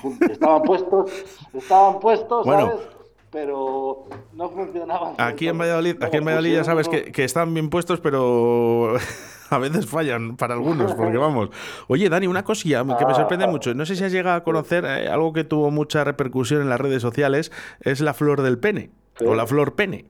Estaban 0.29 0.61
puestos, 0.63 1.11
estaban 1.53 1.99
puestos, 1.99 2.45
Bueno. 2.45 2.67
¿sabes? 2.67 2.87
Pero 3.31 4.07
no 4.33 4.49
funcionaban. 4.49 5.13
Aquí 5.19 5.47
en. 5.47 5.57
Valladolid, 5.57 6.01
aquí 6.01 6.17
en 6.17 6.25
Valladolid 6.25 6.53
ya 6.55 6.63
sabes 6.63 6.89
que, 6.89 7.11
que 7.11 7.23
están 7.23 7.53
bien 7.53 7.69
puestos, 7.69 7.99
pero 7.99 8.95
a 9.51 9.57
veces 9.59 9.85
fallan 9.85 10.35
para 10.35 10.55
algunos, 10.55 10.95
porque 10.95 11.17
vamos. 11.19 11.49
Oye, 11.87 12.09
Dani, 12.09 12.25
una 12.25 12.43
cosilla 12.43 12.79
que 12.97 13.05
me 13.05 13.13
sorprende 13.13 13.45
Ah. 13.45 13.49
mucho. 13.49 13.75
No 13.75 13.85
sé 13.85 13.95
si 13.95 14.03
has 14.03 14.11
llegado 14.11 14.35
a 14.37 14.43
conocer 14.43 14.83
eh, 14.85 15.07
algo 15.09 15.31
que 15.31 15.43
tuvo 15.43 15.69
mucha 15.69 16.03
repercusión 16.03 16.61
en 16.63 16.69
las 16.69 16.81
redes 16.81 17.03
sociales, 17.03 17.51
es 17.81 18.01
la 18.01 18.15
flor 18.15 18.41
del 18.41 18.57
pene, 18.57 18.89
Sí. 19.19 19.25
o 19.25 19.35
la 19.35 19.45
flor 19.45 19.75
pene. 19.75 20.05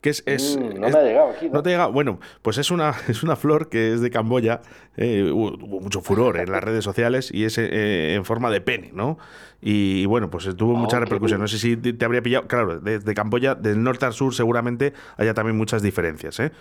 Que 0.00 0.10
es, 0.10 0.22
es- 0.26 0.56
Mm, 0.56 0.80
no 0.80 0.86
es- 0.86 0.94
me 0.94 1.00
ha 1.00 1.02
llegado 1.02 1.30
aquí, 1.30 1.46
¿no? 1.46 1.54
¿No 1.54 1.62
te 1.62 1.70
llega? 1.70 1.86
Bueno, 1.88 2.20
pues 2.42 2.58
es 2.58 2.70
una, 2.70 2.90
es 3.08 3.22
una 3.22 3.34
flor 3.36 3.68
que 3.68 3.92
es 3.92 4.00
de 4.00 4.10
Camboya. 4.10 4.60
eh, 4.96 5.30
hubo, 5.32 5.56
mucho 5.80 6.00
furor 6.00 6.38
en 6.38 6.50
las 6.52 6.62
redes 6.62 6.84
sociales 6.84 7.30
y 7.32 7.44
es 7.44 7.56
eh, 7.58 8.14
en 8.14 8.24
forma 8.24 8.50
de 8.50 8.60
pene, 8.60 8.90
¿no? 8.94 9.18
Y, 9.60 10.06
bueno, 10.06 10.30
pues 10.30 10.48
tuvo 10.56 10.74
mucha 10.74 10.96
Ah, 10.96 11.00
qué 11.00 11.04
repercusión. 11.06 11.40
No 11.40 11.48
sé 11.48 11.58
si 11.58 11.76
te 11.76 12.04
habría 12.04 12.22
pillado. 12.22 12.46
Claro, 12.46 12.78
desde 12.78 13.12
Camboya, 13.14 13.54
del 13.56 13.82
norte 13.82 14.06
al 14.06 14.12
sur, 14.12 14.32
seguramente 14.34 14.92
haya 15.16 15.34
también 15.34 15.56
muchas 15.56 15.82
diferencias, 15.82 16.38
¿eh? 16.40 16.52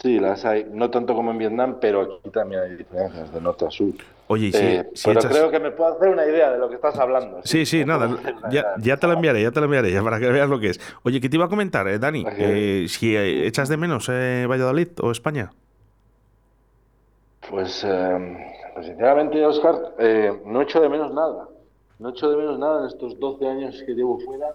Sí, 0.00 0.20
las 0.20 0.44
hay, 0.44 0.66
no 0.70 0.90
tanto 0.90 1.14
como 1.14 1.30
en 1.30 1.38
Vietnam, 1.38 1.76
pero 1.80 2.02
aquí 2.02 2.30
también 2.30 2.60
hay 2.62 2.76
diferencias 2.76 3.32
de 3.32 3.40
norte 3.40 3.66
a 3.66 3.70
sur. 3.70 3.94
Oye, 4.26 4.46
y 4.46 4.52
si, 4.52 4.64
Eh, 4.64 4.84
si 4.94 5.04
pero 5.08 5.20
echas- 5.20 5.32
creo 5.32 5.50
que 5.50 5.60
me 5.60 5.70
puedo 5.70 5.94
hacer 5.96 6.08
una 6.08 6.24
idea 6.24 6.50
de 6.50 6.58
lo 6.58 6.68
que 6.68 6.76
estás 6.76 6.98
hablando. 6.98 7.40
Sí, 7.44 7.66
sí, 7.66 7.84
nada, 7.84 8.08
ya, 8.50 8.64
ya 8.78 8.96
te 8.96 9.06
lo 9.06 9.12
enviaré, 9.12 9.42
ya 9.42 9.50
te 9.50 9.60
lo 9.60 9.66
enviaré, 9.66 9.92
ya 9.92 10.02
para 10.02 10.18
que 10.18 10.30
veas 10.30 10.48
lo 10.48 10.58
que 10.58 10.70
es. 10.70 10.80
Oye, 11.02 11.20
¿qué 11.20 11.28
te 11.28 11.36
iba 11.36 11.44
a 11.44 11.48
comentar, 11.50 11.86
eh, 11.88 11.98
Dani? 11.98 12.24
Eh, 12.38 12.86
si 12.88 13.14
eh, 13.14 13.46
echas 13.46 13.68
de 13.68 13.76
menos 13.76 14.08
eh, 14.10 14.46
Valladolid 14.48 14.88
o 15.02 15.10
España. 15.10 15.50
Pues, 17.50 17.86
pues 18.74 18.86
sinceramente, 18.86 19.44
Oscar, 19.44 19.74
no 20.46 20.62
echo 20.62 20.80
de 20.80 20.88
menos 20.88 21.12
nada. 21.12 21.48
No 21.98 22.08
echo 22.10 22.30
de 22.30 22.36
menos 22.36 22.58
nada 22.58 22.80
en 22.80 22.86
estos 22.86 23.18
12 23.20 23.46
años 23.46 23.82
que 23.86 23.92
llevo 23.92 24.18
fuera, 24.20 24.48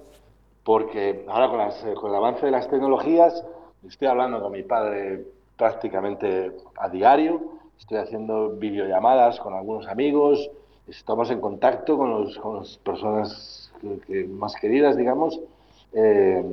porque 0.63 1.23
ahora 1.27 1.47
con, 1.49 1.57
las, 1.59 1.85
con 1.95 2.09
el 2.09 2.17
avance 2.17 2.45
de 2.45 2.51
las 2.51 2.67
tecnologías, 2.69 3.45
estoy 3.88 4.07
hablando 4.07 4.41
con 4.41 4.51
mi 4.51 4.63
padre 4.63 5.25
prácticamente 5.55 6.51
a 6.77 6.89
diario, 6.89 7.41
estoy 7.79 7.98
haciendo 7.98 8.51
videollamadas 8.51 9.39
con 9.39 9.53
algunos 9.53 9.88
amigos, 9.88 10.50
estamos 10.88 11.29
en 11.31 11.39
contacto 11.39 11.98
con, 11.98 12.09
los, 12.12 12.38
con 12.38 12.57
las 12.57 12.77
personas 12.77 13.71
que- 13.81 14.00
que 14.01 14.24
más 14.27 14.55
queridas, 14.55 14.98
digamos, 14.98 15.39
eh, 15.93 16.43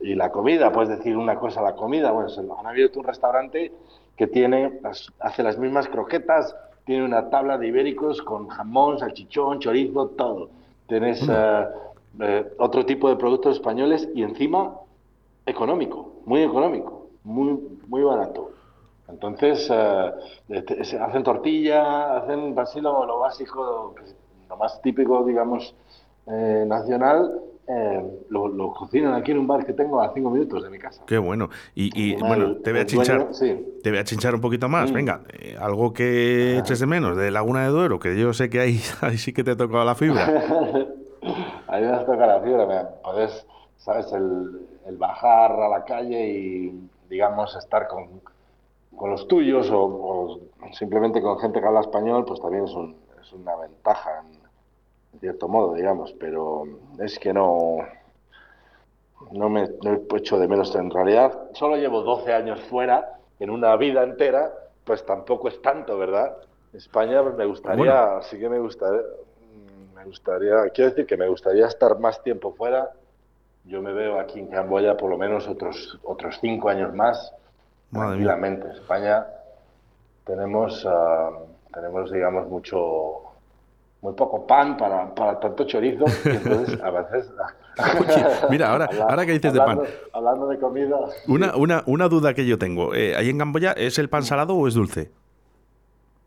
y 0.00 0.14
la 0.14 0.30
comida, 0.32 0.72
puedes 0.72 0.88
decir 0.88 1.16
una 1.16 1.36
cosa, 1.38 1.62
la 1.62 1.74
comida, 1.76 2.10
bueno, 2.10 2.28
se- 2.28 2.40
han 2.40 2.66
abierto 2.66 2.98
un 2.98 3.06
restaurante 3.06 3.72
que 4.16 4.26
tiene, 4.26 4.80
hace 5.20 5.42
las 5.42 5.58
mismas 5.58 5.88
croquetas, 5.88 6.54
tiene 6.84 7.04
una 7.04 7.30
tabla 7.30 7.58
de 7.58 7.68
ibéricos 7.68 8.20
con 8.22 8.48
jamón, 8.48 8.98
salchichón, 8.98 9.60
chorizo, 9.60 10.08
todo. 10.08 10.48
Tienes 10.88 11.24
eh, 11.30 11.66
eh, 12.20 12.52
otro 12.58 12.84
tipo 12.84 13.08
de 13.08 13.16
productos 13.16 13.56
españoles 13.56 14.08
y 14.14 14.22
encima 14.22 14.74
económico, 15.46 16.14
muy 16.26 16.42
económico, 16.42 17.06
muy, 17.24 17.58
muy 17.86 18.02
barato. 18.02 18.50
Entonces, 19.12 19.68
eh, 19.70 20.12
este, 20.48 20.84
se- 20.84 20.98
hacen 20.98 21.22
tortilla, 21.22 22.16
hacen 22.18 22.58
así 22.58 22.80
lo, 22.80 23.04
lo 23.06 23.18
básico, 23.20 23.94
lo 24.48 24.56
más 24.56 24.80
típico, 24.82 25.22
digamos, 25.24 25.74
eh, 26.26 26.64
nacional, 26.66 27.30
eh, 27.68 28.02
lo, 28.30 28.48
lo 28.48 28.72
cocinan 28.72 29.14
aquí 29.14 29.30
en 29.32 29.38
un 29.38 29.46
bar 29.46 29.64
que 29.64 29.72
tengo 29.72 30.00
a 30.00 30.12
cinco 30.14 30.30
minutos 30.30 30.62
de 30.62 30.70
mi 30.70 30.78
casa. 30.78 31.02
Qué 31.06 31.18
bueno. 31.18 31.50
Y, 31.74 31.90
y, 31.94 32.16
bueno, 32.16 32.56
te 32.56 32.70
voy 32.72 32.80
a 32.80 32.82
el 32.82 32.88
dueño- 32.88 33.04
chinchar. 33.04 33.28
sí. 33.34 33.68
Te 33.82 33.90
voy 33.90 33.98
a 33.98 34.04
chinchar 34.04 34.34
un 34.34 34.40
poquito 34.40 34.68
más. 34.68 34.90
Mm. 34.90 34.94
Venga, 34.94 35.20
eh, 35.32 35.56
algo 35.60 35.92
que 35.92 36.58
eches 36.58 36.80
de 36.80 36.86
menos 36.86 37.16
de 37.16 37.30
Laguna 37.30 37.62
de 37.64 37.68
Duero, 37.68 37.98
que 37.98 38.16
yo 38.18 38.32
sé 38.32 38.48
que 38.48 38.60
ahí, 38.60 38.80
ahí 39.02 39.18
sí 39.18 39.32
que 39.32 39.44
te 39.44 39.52
he 39.52 39.56
tocado 39.56 39.84
la 39.84 39.94
fibra. 39.94 40.26
Ahí 41.68 41.82
me 41.82 41.88
has 41.90 42.04
tocado 42.04 42.26
la 42.26 42.40
fibra, 42.40 42.66
me 42.66 42.84
puedes, 43.02 43.46
sabes, 43.76 44.12
el, 44.12 44.66
el 44.86 44.96
bajar 44.96 45.52
a 45.52 45.68
la 45.68 45.84
calle 45.84 46.28
y, 46.28 46.88
digamos, 47.08 47.54
estar 47.56 47.86
con, 47.88 48.20
con 48.96 49.10
los 49.10 49.26
tuyos 49.28 49.70
o, 49.70 49.82
o 49.82 50.40
simplemente 50.72 51.20
con 51.22 51.38
gente 51.38 51.60
que 51.60 51.66
habla 51.66 51.80
español, 51.80 52.24
pues 52.24 52.40
también 52.40 52.64
es, 52.64 52.74
un- 52.74 52.96
es 53.20 53.32
una 53.32 53.56
ventaja, 53.56 54.20
en, 54.20 54.32
en 55.14 55.20
cierto 55.20 55.48
modo, 55.48 55.74
digamos, 55.74 56.12
pero 56.20 56.64
es 56.98 57.18
que 57.18 57.32
no, 57.32 57.78
no 59.30 59.48
me 59.48 59.68
no 59.82 59.92
he 59.92 60.16
hecho 60.18 60.38
de 60.38 60.48
menos 60.48 60.74
en 60.74 60.90
realidad. 60.90 61.38
Solo 61.54 61.76
llevo 61.76 62.02
12 62.02 62.32
años 62.32 62.60
fuera, 62.62 63.18
en 63.38 63.50
una 63.50 63.76
vida 63.76 64.02
entera, 64.02 64.52
pues 64.84 65.04
tampoco 65.06 65.48
es 65.48 65.60
tanto, 65.62 65.96
¿verdad? 65.98 66.36
España 66.72 67.22
pues, 67.22 67.36
me 67.36 67.46
gustaría, 67.46 68.20
sí 68.22 68.38
que 68.38 68.48
me 68.48 68.58
gustaría, 68.58 69.00
me 69.94 70.04
gustaría, 70.04 70.68
quiero 70.70 70.90
decir 70.90 71.06
que 71.06 71.16
me 71.16 71.28
gustaría 71.28 71.66
estar 71.66 71.98
más 71.98 72.22
tiempo 72.22 72.52
fuera. 72.54 72.90
Yo 73.64 73.80
me 73.80 73.92
veo 73.92 74.18
aquí 74.18 74.40
en 74.40 74.48
Camboya 74.48 74.96
por 74.96 75.08
lo 75.10 75.16
menos 75.18 75.46
otros 75.46 75.98
otros 76.02 76.38
cinco 76.40 76.68
años 76.68 76.92
más, 76.94 77.32
Tranquilamente. 77.92 78.68
España 78.72 79.26
tenemos, 80.24 80.84
ah, 80.88 81.30
tenemos 81.74 82.10
digamos 82.10 82.48
mucho, 82.48 83.20
muy 84.00 84.14
poco 84.14 84.46
pan 84.46 84.76
para, 84.76 85.14
para 85.14 85.38
tanto 85.40 85.64
chorizo, 85.64 86.04
y 86.24 86.28
entonces 86.30 86.80
a 86.80 86.90
veces. 86.90 87.30
Oye, 88.00 88.26
mira, 88.50 88.70
ahora- 88.70 88.88
ahora 89.08 89.24
que 89.24 89.32
dices 89.32 89.52
de 89.52 89.58
pan. 89.58 89.70
hablando- 89.78 89.90
Hablando 90.12 90.48
de 90.48 90.58
comida. 90.58 90.96
Una, 91.26 91.56
una, 91.56 91.82
una 91.86 92.08
duda 92.08 92.34
que 92.34 92.44
yo 92.46 92.58
tengo. 92.58 92.94
eh, 92.94 93.16
¿Ahí 93.16 93.30
en 93.30 93.38
Camboya 93.38 93.72
es 93.72 93.98
el 93.98 94.08
pan 94.10 94.24
salado 94.24 94.54
o 94.56 94.68
es 94.68 94.74
dulce? 94.74 95.10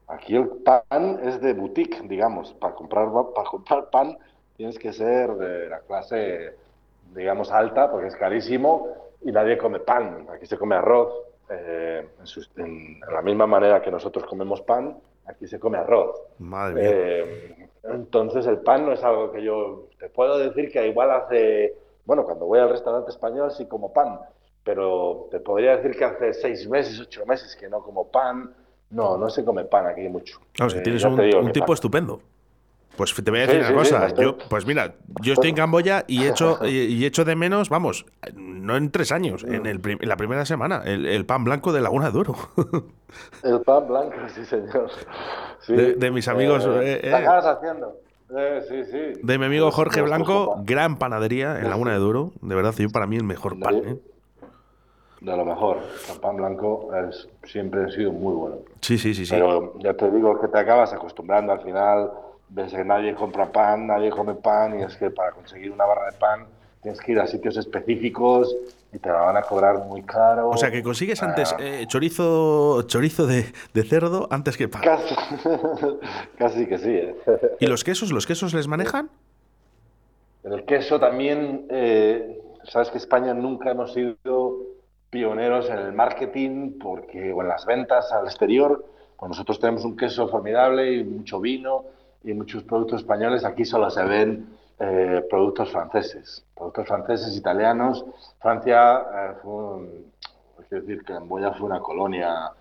Aquí 0.08 0.36
el 0.36 0.48
pan 0.48 1.20
es 1.24 1.42
de 1.42 1.54
boutique, 1.54 2.02
digamos, 2.08 2.54
para 2.54 2.74
comprar, 2.76 3.08
para 3.36 3.48
comprar 3.50 3.90
pan 3.90 4.18
tienes 4.58 4.80
que 4.80 4.94
ser 4.94 5.34
de 5.36 5.68
la 5.70 5.80
clase, 5.82 6.56
digamos, 7.14 7.52
alta, 7.52 7.92
porque 7.92 8.08
es 8.08 8.16
carísimo, 8.16 8.88
y 9.22 9.32
nadie 9.32 9.58
come 9.58 9.80
pan. 9.80 10.28
Aquí 10.34 10.46
se 10.46 10.58
come 10.58 10.76
arroz. 10.76 11.12
Eh, 11.50 12.08
en, 12.20 12.28
sus- 12.28 12.52
en- 12.58 13.00
en 13.08 13.14
la 13.14 13.22
misma 13.22 13.46
manera 13.48 13.82
que 13.82 13.92
nosotros 13.92 14.26
comemos 14.26 14.62
pan, 14.62 14.98
aquí 15.26 15.48
se 15.48 15.60
come 15.60 15.78
arroz. 15.78 16.16
Madre 16.40 16.74
mía. 16.76 16.90
Eh, 16.92 17.68
entonces 17.84 18.46
el 18.48 18.60
pan 18.60 18.86
no 18.86 18.92
es 18.94 19.04
algo 19.04 19.32
que 19.32 19.44
yo 19.44 19.88
te 20.00 20.10
puedo 20.10 20.38
decir 20.40 20.72
que 20.72 20.88
igual 20.88 21.12
hace, 21.12 21.74
bueno, 22.06 22.24
cuando 22.24 22.46
voy 22.46 22.60
al 22.60 22.70
restaurante 22.70 23.12
español 23.12 23.52
sí 23.52 23.66
como 23.68 23.94
pan, 23.94 24.20
pero 24.64 25.28
te 25.32 25.40
podría 25.40 25.78
decir 25.78 25.96
que 25.98 26.06
hace 26.06 26.34
seis 26.34 26.68
meses, 26.68 27.00
ocho 27.00 27.26
meses 27.26 27.56
que 27.56 27.70
no 27.70 27.82
como 27.82 28.08
pan. 28.10 28.54
No, 28.92 29.18
no 29.18 29.30
se 29.32 29.44
come 29.44 29.66
pan 29.66 29.88
aquí 29.88 30.08
mucho. 30.08 30.40
Vamos, 30.60 30.74
que 30.74 30.80
Eh, 30.80 30.84
tienes 30.84 31.04
un, 31.04 31.18
digo 31.18 31.42
tipo 31.52 31.66
pan- 31.66 31.74
estupendo. 31.74 32.20
Pues 32.96 33.14
te 33.14 33.30
voy 33.30 33.42
a 33.42 33.48
decir 33.48 33.64
sí, 33.66 33.74
una 33.74 33.84
sí, 33.84 33.92
cosa. 33.92 34.16
yo, 34.16 34.38
pues 34.50 34.66
mira, 34.66 34.96
yo 35.22 35.34
estoy 35.34 35.50
en 35.50 35.56
Camboya 35.56 36.06
y 36.08 36.26
echo, 36.26 36.60
y, 36.66 37.04
echo 37.06 37.26
de 37.26 37.36
menos, 37.36 37.70
vamos, 37.70 38.06
no 38.36 38.78
en 38.78 38.90
tres 38.90 39.12
años, 39.12 39.44
en, 39.44 39.66
el 39.66 39.82
en 39.84 40.08
la 40.08 40.16
primera 40.16 40.46
semana, 40.46 40.82
el, 40.86 41.06
el 41.06 41.26
pan 41.26 41.44
blanco 41.44 41.74
de 41.74 41.82
Laguna 41.82 42.06
de 42.06 42.12
Duro. 42.12 42.36
El 43.44 43.62
pan 43.62 43.88
blanco, 43.88 44.16
sí, 44.34 44.44
señor. 44.44 44.90
De- 45.68 45.94
de 45.94 46.12
mis 46.12 46.28
amigos, 46.28 46.66
eh, 46.68 47.00
¿qué 47.02 47.10
eh. 47.10 47.14
acabas 47.16 47.46
haciendo? 47.46 47.96
Eh, 48.36 48.62
sí, 48.68 48.84
sí. 48.86 49.20
De 49.24 49.38
mi 49.38 49.46
amigo 49.46 49.68
Pues, 49.68 49.76
Jorge 49.76 50.00
pues, 50.02 50.12
Blanco, 50.12 50.54
pues, 50.56 50.66
gran 50.66 50.98
panadería 50.98 51.60
en 51.60 51.70
Laguna 51.70 51.94
de 51.94 52.00
Duro. 52.00 52.32
De 52.42 52.56
verdad, 52.56 52.74
yo 52.78 52.90
para 52.90 53.08
mí 53.08 53.16
el 53.16 53.24
mejor 53.24 53.60
pan. 53.60 53.76
¿eh? 53.76 54.00
De 55.22 55.38
lo 55.38 55.46
mejor. 55.46 55.78
El 56.12 56.20
pan 56.20 56.36
blanco 56.36 56.90
es, 57.08 57.30
siempre 57.44 57.86
ha 57.86 57.90
sido 57.90 58.12
muy 58.12 58.34
bueno. 58.34 58.58
Sí, 58.82 58.98
sí, 58.98 59.14
sí, 59.14 59.26
sí. 59.26 59.34
Pero 59.34 59.78
ya 59.80 59.94
te 59.94 60.10
digo 60.12 60.40
que 60.42 60.48
te 60.48 60.60
acabas 60.60 60.92
acostumbrando 60.94 61.54
al 61.54 61.62
final. 61.62 62.12
Ves 62.50 62.74
que 62.74 62.86
nadie 62.86 63.16
compra 63.16 63.52
pan, 63.52 63.88
nadie 63.88 64.10
come 64.12 64.36
pan 64.36 64.80
y 64.80 64.84
es 64.84 64.96
que 64.98 65.10
para 65.10 65.32
conseguir 65.32 65.72
una 65.72 65.86
barra 65.86 66.12
de 66.12 66.18
pan 66.18 66.46
tienes 66.82 67.02
que 67.02 67.14
ir 67.14 67.20
a 67.20 67.26
sitios 67.26 67.58
específicos 67.58 68.56
y 68.94 69.00
te 69.00 69.10
la 69.10 69.22
van 69.22 69.38
a 69.38 69.42
cobrar 69.42 69.80
muy 69.80 70.04
caro. 70.04 70.50
O 70.50 70.58
sea, 70.58 70.70
que 70.70 70.84
consigues 70.84 71.22
antes 71.24 71.52
Ah, 71.54 71.58
eh, 71.60 71.86
chorizo 71.88 72.84
chorizo 72.84 73.26
de, 73.26 73.52
de 73.74 73.84
cerdo 73.84 74.28
antes 74.30 74.56
que 74.56 74.68
pan. 74.68 74.84
Casi, 74.84 75.16
casi 76.38 76.66
que 76.68 76.78
sí. 76.78 76.92
¿eh? 76.92 77.16
¿Y 77.60 77.66
los 77.66 77.84
quesos? 77.84 78.12
¿Los 78.12 78.28
quesos 78.28 78.54
les 78.54 78.68
manejan? 78.68 79.10
El 80.44 80.64
queso 80.66 81.00
también, 81.00 81.66
eh, 81.70 82.40
sabes 82.64 82.92
que 82.92 83.00
España 83.00 83.34
nunca 83.34 83.72
hemos 83.72 83.94
sido 83.94 84.58
pioneros 85.10 85.70
en 85.70 85.80
el 85.80 85.92
marketing 85.92 86.78
porque, 86.80 87.34
o 87.34 87.42
en 87.42 87.48
las 87.48 87.66
ventas 87.66 88.12
al 88.12 88.26
exterior. 88.26 88.86
Pues 89.18 89.30
nosotros 89.30 89.60
tenemos 89.60 89.84
un 89.86 89.98
queso 89.98 90.28
formidable 90.28 90.94
y 90.94 91.04
mucho 91.04 91.40
vino 91.40 91.86
y 92.26 92.34
muchos 92.34 92.64
productos 92.64 93.02
españoles. 93.02 93.46
Aquí 93.46 93.66
solo 93.66 93.90
se 93.90 94.04
ven 94.04 94.50
eh, 94.80 95.24
productos 95.30 95.72
franceses, 95.72 96.44
productos 96.56 96.88
franceses, 96.88 97.36
italianos. 97.38 98.06
Francia 98.42 99.00
eh, 99.00 99.34
fue, 99.42 99.54
un- 99.54 100.12
decir 100.70 101.04
fue 101.06 101.66
una 101.68 101.80
colonia 101.80 102.52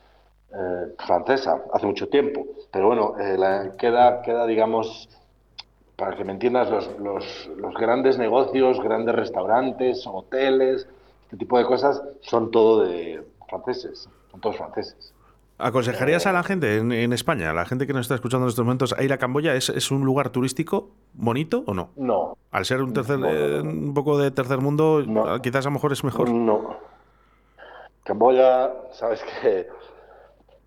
eh, 0.52 0.94
francesa 0.98 1.62
hace 1.72 1.86
mucho 1.86 2.08
tiempo. 2.08 2.44
Pero 2.70 2.88
bueno, 2.88 3.14
eh, 3.18 3.72
queda, 3.78 4.22
queda, 4.22 4.46
digamos, 4.46 5.08
para 5.96 6.16
que 6.16 6.24
me 6.24 6.32
entiendas, 6.32 6.70
los, 6.70 6.98
los- 6.98 7.50
los 7.56 7.74
grandes 7.74 8.18
negocios, 8.18 8.80
grandes 8.82 9.14
restaurantes, 9.14 10.06
hoteles, 10.06 10.86
este 11.24 11.36
tipo 11.36 11.58
de 11.58 11.64
cosas, 11.64 12.02
son 12.20 12.50
todo 12.50 12.84
de 12.84 13.24
franceses, 13.48 14.08
son 14.30 14.40
todos 14.40 14.56
franceses. 14.56 15.13
¿Aconsejarías 15.56 16.26
a 16.26 16.32
la 16.32 16.42
gente 16.42 16.78
en, 16.78 16.90
en 16.90 17.12
España, 17.12 17.50
a 17.50 17.54
la 17.54 17.64
gente 17.64 17.86
que 17.86 17.92
nos 17.92 18.02
está 18.02 18.16
escuchando 18.16 18.46
en 18.46 18.48
estos 18.50 18.64
momentos, 18.64 18.92
a 18.92 19.02
ir 19.04 19.12
a 19.12 19.18
Camboya? 19.18 19.54
¿Es, 19.54 19.68
es 19.68 19.90
un 19.92 20.04
lugar 20.04 20.30
turístico 20.30 20.90
bonito 21.12 21.62
o 21.66 21.74
no? 21.74 21.90
No, 21.96 22.36
Al 22.50 22.64
ser 22.64 22.82
un, 22.82 22.92
tercer, 22.92 23.18
No, 23.18 23.26
no, 23.28 23.32
no. 23.32 23.38
eh, 23.38 23.60
un 23.60 23.94
poco 23.94 24.18
de 24.18 24.30
tercer 24.32 24.58
mundo, 24.58 25.04
ah, 25.26 25.38
quizás 25.40 25.64
a 25.66 25.68
lo 25.68 25.74
mejor 25.74 25.92
es 25.92 26.02
mejor. 26.02 26.28
no. 26.30 26.76
Camboya, 28.02 28.70
sabes 28.92 29.24
que 29.40 29.66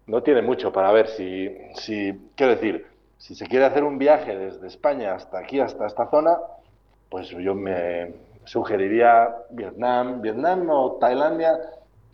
no 0.08 0.24
tiene 0.24 0.42
mucho 0.42 0.72
para 0.74 0.92
ver 0.92 1.08
si, 1.10 1.56
si, 1.76 2.12
quiero 2.36 2.54
decir, 2.56 2.88
si 3.18 3.36
se 3.36 3.46
quiere 3.46 3.66
hacer 3.66 3.84
un 3.84 4.00
viaje 4.00 4.36
desde 4.36 4.66
España 4.68 5.14
hasta 5.14 5.38
aquí, 5.40 5.60
hasta 5.60 5.86
esta 5.86 6.10
zona, 6.10 6.36
pues 7.10 7.30
yo 7.30 7.54
me 7.54 8.14
sugeriría 8.46 9.36
Vietnam, 9.52 10.22
Vietnam 10.22 10.68
o 10.72 10.94
Tailandia, 10.94 11.60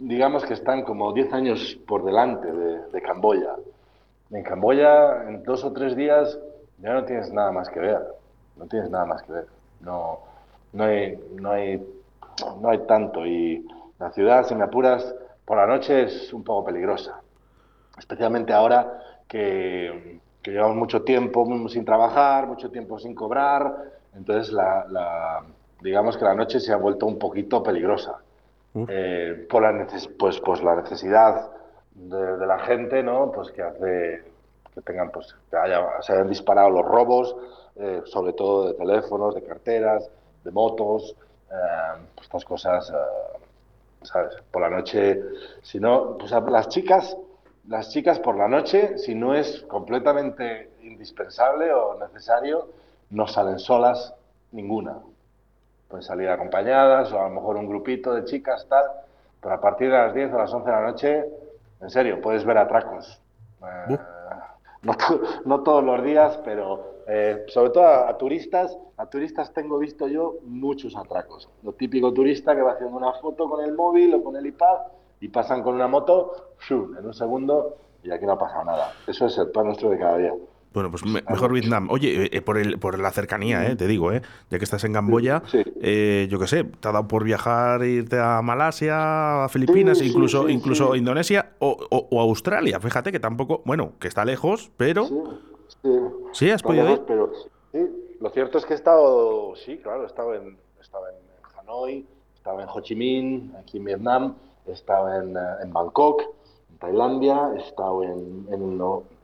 digamos 0.08 0.46
que 0.46 0.54
están 0.54 0.84
como 0.84 1.13
10 1.13 1.32
años 1.34 1.78
por 1.88 2.04
delante 2.04 2.52
de, 2.52 3.02
Camboya. 3.02 3.56
En 4.32 4.44
Camboya, 4.44 5.24
en 5.30 5.44
dos 5.44 5.63
o 5.63 5.74
tres 5.74 5.96
días, 5.96 6.39
ya 6.80 6.94
no 6.94 7.06
tienes 7.06 7.32
nada 7.34 7.52
más 7.52 7.70
que 7.70 7.80
ver. 7.80 8.02
No 8.58 8.68
tienes 8.68 8.89
nada 8.89 9.06
más 9.06 9.24
que 9.24 9.34
ver. 9.34 9.48
No, 9.82 10.20
no, 10.74 10.86
hay, 10.86 11.18
no, 11.39 11.52
hay, 11.52 11.78
no 12.62 12.70
hay 12.70 12.80
tanto. 12.88 13.26
Y 13.26 13.66
la 14.00 14.12
ciudad, 14.12 14.46
si 14.48 14.56
me 14.56 14.66
apuras, 14.66 15.16
por 15.46 15.58
la 15.58 15.68
noche 15.68 16.04
es 16.04 16.34
un 16.34 16.44
poco 16.44 16.66
peligrosa. 16.66 17.22
Especialmente 18.00 18.54
ahora 18.54 19.00
que, 19.28 20.20
que 20.42 20.52
llevamos 20.52 20.78
mucho 20.78 21.04
tiempo 21.04 21.48
sin 21.70 21.86
trabajar, 21.86 22.48
mucho 22.48 22.72
tiempo 22.72 23.00
sin 23.00 23.16
cobrar. 23.16 23.76
Entonces, 24.16 24.54
la, 24.54 24.86
la- 24.89 25.44
digamos 25.82 26.18
que 26.18 26.26
la 26.26 26.36
noche 26.36 26.60
se 26.62 26.74
ha 26.74 26.78
vuelto 26.78 27.06
un 27.08 27.20
poquito 27.20 27.63
peligrosa. 27.63 28.22
Eh, 28.75 29.45
por 29.49 29.62
la 29.62 29.88
pues, 30.17 30.39
pues 30.39 30.63
la 30.63 30.75
necesidad 30.75 31.51
de, 31.91 32.38
de 32.38 32.45
la 32.45 32.59
gente, 32.59 33.03
¿no? 33.03 33.31
Pues 33.31 33.51
que 33.51 33.62
hace 33.62 34.23
que 34.73 34.81
tengan, 34.81 35.12
pues, 35.12 35.36
que 35.49 35.57
haya, 35.57 36.01
se 36.01 36.13
hayan 36.13 36.29
disparado 36.29 36.69
los 36.69 36.86
robos, 36.86 37.36
eh, 37.75 38.01
sobre 38.05 38.33
todo 38.33 38.67
de 38.67 38.73
teléfonos, 38.73 39.36
de 39.36 39.43
carteras, 39.43 40.09
de 40.43 40.51
motos, 40.51 41.15
eh, 41.51 41.55
pues, 42.15 42.25
estas 42.25 42.45
cosas, 42.45 42.89
eh, 42.89 43.38
¿sabes? 44.01 44.36
Por 44.51 44.62
la 44.62 44.69
noche, 44.69 45.21
si 45.62 45.79
no, 45.79 46.17
pues 46.17 46.31
las 46.31 46.67
chicas, 46.69 47.15
las 47.67 47.89
chicas 47.89 48.19
por 48.19 48.36
la 48.36 48.47
noche, 48.47 48.97
si 48.97 49.15
no 49.15 49.33
es 49.36 49.62
completamente 49.63 50.71
indispensable 50.81 51.71
o 51.71 51.97
necesario, 51.99 52.67
no 53.12 53.27
salen 53.27 53.59
solas 53.59 54.13
ninguna. 54.51 54.97
Pueden 55.93 56.08
salir 56.08 56.27
acompañadas 56.27 57.13
o 57.13 57.19
a 57.19 57.29
lo 57.29 57.36
mejor 57.36 57.56
un 57.56 57.67
grupito 57.67 58.15
de 58.15 58.25
chicas, 58.25 58.65
tal, 58.67 58.84
pero 59.39 59.53
a 59.53 59.62
partir 59.62 59.91
de 59.91 59.97
las 59.99 60.12
10 60.12 60.34
o 60.34 60.38
las 60.39 60.51
11 60.51 60.65
de 60.67 60.75
la 60.75 60.82
noche, 60.82 61.25
en 61.82 61.89
serio, 61.91 62.19
puedes 62.19 62.43
ver 62.43 62.58
atracos. 62.58 63.21
Eh, 63.62 63.97
no, 64.82 64.95
no 65.45 65.62
todos 65.62 65.84
los 65.84 66.03
días, 66.03 66.39
pero 66.43 66.95
eh, 67.06 67.45
sobre 67.47 67.69
todo 67.69 67.86
a, 67.86 68.10
a 68.10 68.17
turistas, 68.17 68.75
a 68.97 69.06
turistas 69.06 69.53
tengo 69.53 69.77
visto 69.77 70.08
yo 70.08 70.38
muchos 70.45 70.97
atracos. 70.97 71.47
Lo 71.62 71.73
típico 71.73 72.12
turista 72.12 72.56
que 72.56 72.63
va 72.63 72.71
haciendo 72.71 72.97
una 72.97 73.13
foto 73.13 73.47
con 73.47 73.63
el 73.63 73.75
móvil 73.75 74.15
o 74.15 74.23
con 74.23 74.36
el 74.36 74.47
iPad 74.47 74.77
y 75.19 75.27
pasan 75.27 75.62
con 75.62 75.75
una 75.75 75.88
moto, 75.88 76.56
¡shum! 76.67 76.97
en 76.97 77.06
un 77.06 77.13
segundo 77.13 77.77
y 78.01 78.10
aquí 78.10 78.25
no 78.25 78.32
ha 78.32 78.39
pasado 78.39 78.63
nada. 78.63 78.93
Eso 79.06 79.27
es 79.27 79.38
el 79.38 79.51
pan 79.51 79.67
nuestro 79.67 79.91
de 79.91 79.99
cada 79.99 80.17
día. 80.17 80.34
Bueno, 80.73 80.89
pues 80.89 81.05
me- 81.05 81.21
mejor 81.29 81.53
Vietnam. 81.53 81.88
Oye, 81.91 82.36
eh, 82.36 82.41
por, 82.41 82.57
el, 82.57 82.79
por 82.79 82.97
la 82.99 83.12
cercanía, 83.12 83.69
eh, 83.69 83.75
te 83.75 83.86
digo, 83.88 84.12
eh, 84.12 84.21
ya 84.49 84.57
que 84.57 84.63
estás 84.63 84.83
en 84.83 84.93
Camboya, 84.93 85.43
Sí. 85.45 85.62
eh, 85.81 86.27
yo 86.31 86.39
qué 86.39 86.47
sé, 86.47 86.63
te 86.63 86.88
ha 86.88 86.91
dado 86.91 87.07
por 87.07 87.23
viajar, 87.23 87.83
irte 87.83 88.19
a 88.19 88.41
Malasia, 88.41 89.43
a 89.45 89.49
Filipinas, 89.49 89.99
Sí, 89.99 90.07
incluso, 90.07 90.49
incluso. 90.49 90.95
Indonesia 90.95 91.51
o, 91.59 91.77
o- 91.89 92.07
o 92.09 92.21
Australia. 92.21 92.79
Fíjate 92.79 93.12
que 93.12 93.19
tampoco, 93.19 93.62
bueno, 93.65 93.93
que 93.99 94.07
está 94.07 94.25
lejos, 94.25 94.71
pero 94.77 95.05
Sí, 95.05 95.15
sí. 95.83 95.89
Sí, 96.33 96.49
has 96.49 96.63
podido 96.63 96.89
ir. 96.91 97.01
Pero 97.05 97.31
sí, 97.71 97.79
lo 98.19 98.29
cierto 98.31 98.57
es 98.57 98.65
que 98.65 98.73
he 98.73 98.75
estado, 98.75 99.55
sí, 99.55 99.77
claro, 99.77 100.03
he 100.03 100.07
estado 100.07 100.33
en, 100.33 100.57
he 100.79 100.81
estado 100.81 101.03
en 101.09 101.15
Hanoi, 101.59 101.93
he 102.33 102.38
estado 102.38 102.62
en 102.62 102.67
Ho 102.69 102.81
Chi 102.81 102.95
Minh, 102.95 103.53
aquí 103.59 103.77
en 103.77 103.86
Vietnam, 103.86 104.36
he 104.65 104.71
estado 104.71 105.13
en, 105.21 105.38
eh, 105.38 105.39
en 105.63 105.71
Bangkok, 105.71 106.23
en 106.71 106.77
Tailandia, 106.79 107.51
he 107.55 107.59
estado 107.59 108.01
en, 108.03 108.47
en, 108.51 108.81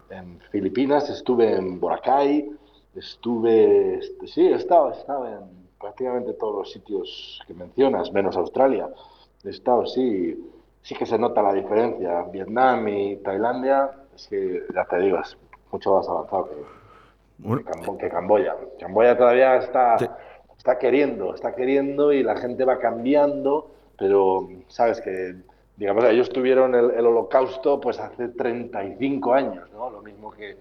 en 0.10 0.40
Filipinas, 0.52 1.10
estuve 1.10 1.56
en 1.56 1.80
Boracay, 1.80 2.50
estuve, 2.96 3.96
este, 4.00 4.28
sí, 4.28 4.48
he 4.48 4.56
estado, 4.56 4.90
he 4.90 4.94
estado 4.98 5.28
en 5.28 5.40
prácticamente 5.80 6.34
todos 6.34 6.56
los 6.56 6.72
sitios 6.72 7.40
que 7.48 7.54
mencionas, 7.54 8.12
menos 8.12 8.36
Australia. 8.38 8.90
He 9.44 9.50
estado, 9.50 9.86
sí, 9.86 10.38
sí 10.82 10.96
que 10.96 11.06
se 11.06 11.18
nota 11.18 11.42
la 11.42 11.54
diferencia. 11.54 12.24
Vietnam 12.24 12.88
y 12.88 13.16
Tailandia, 13.18 13.92
es 14.16 14.28
que, 14.28 14.64
ya 14.74 14.86
te 14.86 15.00
digo, 15.00 15.20
es 15.20 15.38
mucho 15.72 15.96
más 15.96 16.10
avanzado 16.10 16.50
que, 16.50 16.56
que 16.56 17.64
Cambo- 17.66 17.98
que 17.98 18.10
Camboya. 18.10 18.56
Camboya 18.80 19.18
todavía 19.18 19.56
está, 19.58 19.98
Sí. 20.00 20.06
está 20.58 20.78
queriendo, 20.78 21.34
está 21.34 21.56
queriendo 21.56 22.12
y 22.12 22.24
la 22.24 22.36
gente 22.36 22.66
va 22.66 22.80
cambiando, 22.80 23.72
pero 23.98 24.50
sabes 24.68 25.00
que, 25.00 25.36
digamos, 25.80 26.04
ellos 26.06 26.30
tuvieron 26.30 26.76
el, 26.76 26.92
el 26.92 27.06
holocausto 27.06 27.80
pues 27.80 28.00
hace 28.00 28.28
35 28.28 29.34
años, 29.34 29.70
¿no? 29.74 29.90
Lo 29.90 30.02
mismo 30.02 30.30
que, 30.32 30.58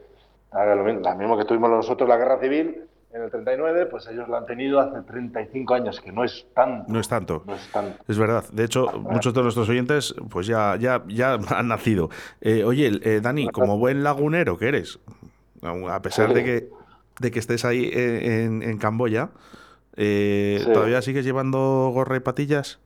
lo, 0.52 0.84
mismo, 0.84 1.00
lo 1.00 1.14
mismo 1.16 1.36
que 1.36 1.44
tuvimos 1.44 1.68
nosotros 1.70 2.08
la 2.08 2.16
guerra 2.16 2.38
civil 2.38 2.84
en 3.12 3.22
el 3.22 3.30
39, 3.30 3.86
pues 3.86 4.06
ellos 4.06 4.28
lo 4.28 4.36
han 4.36 4.46
tenido 4.46 4.78
hace 4.80 5.00
35 5.00 5.74
años, 5.74 6.00
que 6.00 6.12
no 6.12 6.24
es 6.24 6.46
tanto. 6.54 6.92
no 6.92 7.00
es 7.00 7.08
tanto. 7.08 7.42
no 7.46 7.54
es 7.54 7.68
tanto. 7.72 8.04
Es 8.06 8.18
verdad. 8.18 8.44
De 8.52 8.64
hecho, 8.64 8.86
muchos 9.00 9.34
de 9.34 9.42
nuestros 9.42 9.68
oyentes, 9.68 10.14
pues 10.30 10.46
ya, 10.46 10.76
ya, 10.76 11.02
ya 11.08 11.32
han 11.50 11.68
nacido. 11.68 12.10
Eh, 12.40 12.64
oye, 12.64 12.90
eh, 13.02 13.20
Dani, 13.20 13.48
como 13.48 13.78
buen 13.78 14.04
lagunero 14.04 14.56
que 14.56 14.68
eres, 14.68 15.00
a 15.62 16.00
pesar 16.00 16.32
de 16.32 16.44
que 16.44 16.68
de 17.18 17.30
que 17.32 17.40
estés 17.40 17.64
ahí 17.64 17.90
eh, 17.92 18.44
en, 18.44 18.62
en 18.62 18.78
Camboya. 18.78 19.30
Eh, 19.96 20.60
Sí. 20.64 20.72
¿Todavía 20.72 21.02
sigues 21.02 21.24
llevando 21.24 21.90
gorra 21.92 22.16
y 22.16 22.20
patillas? 22.20 22.78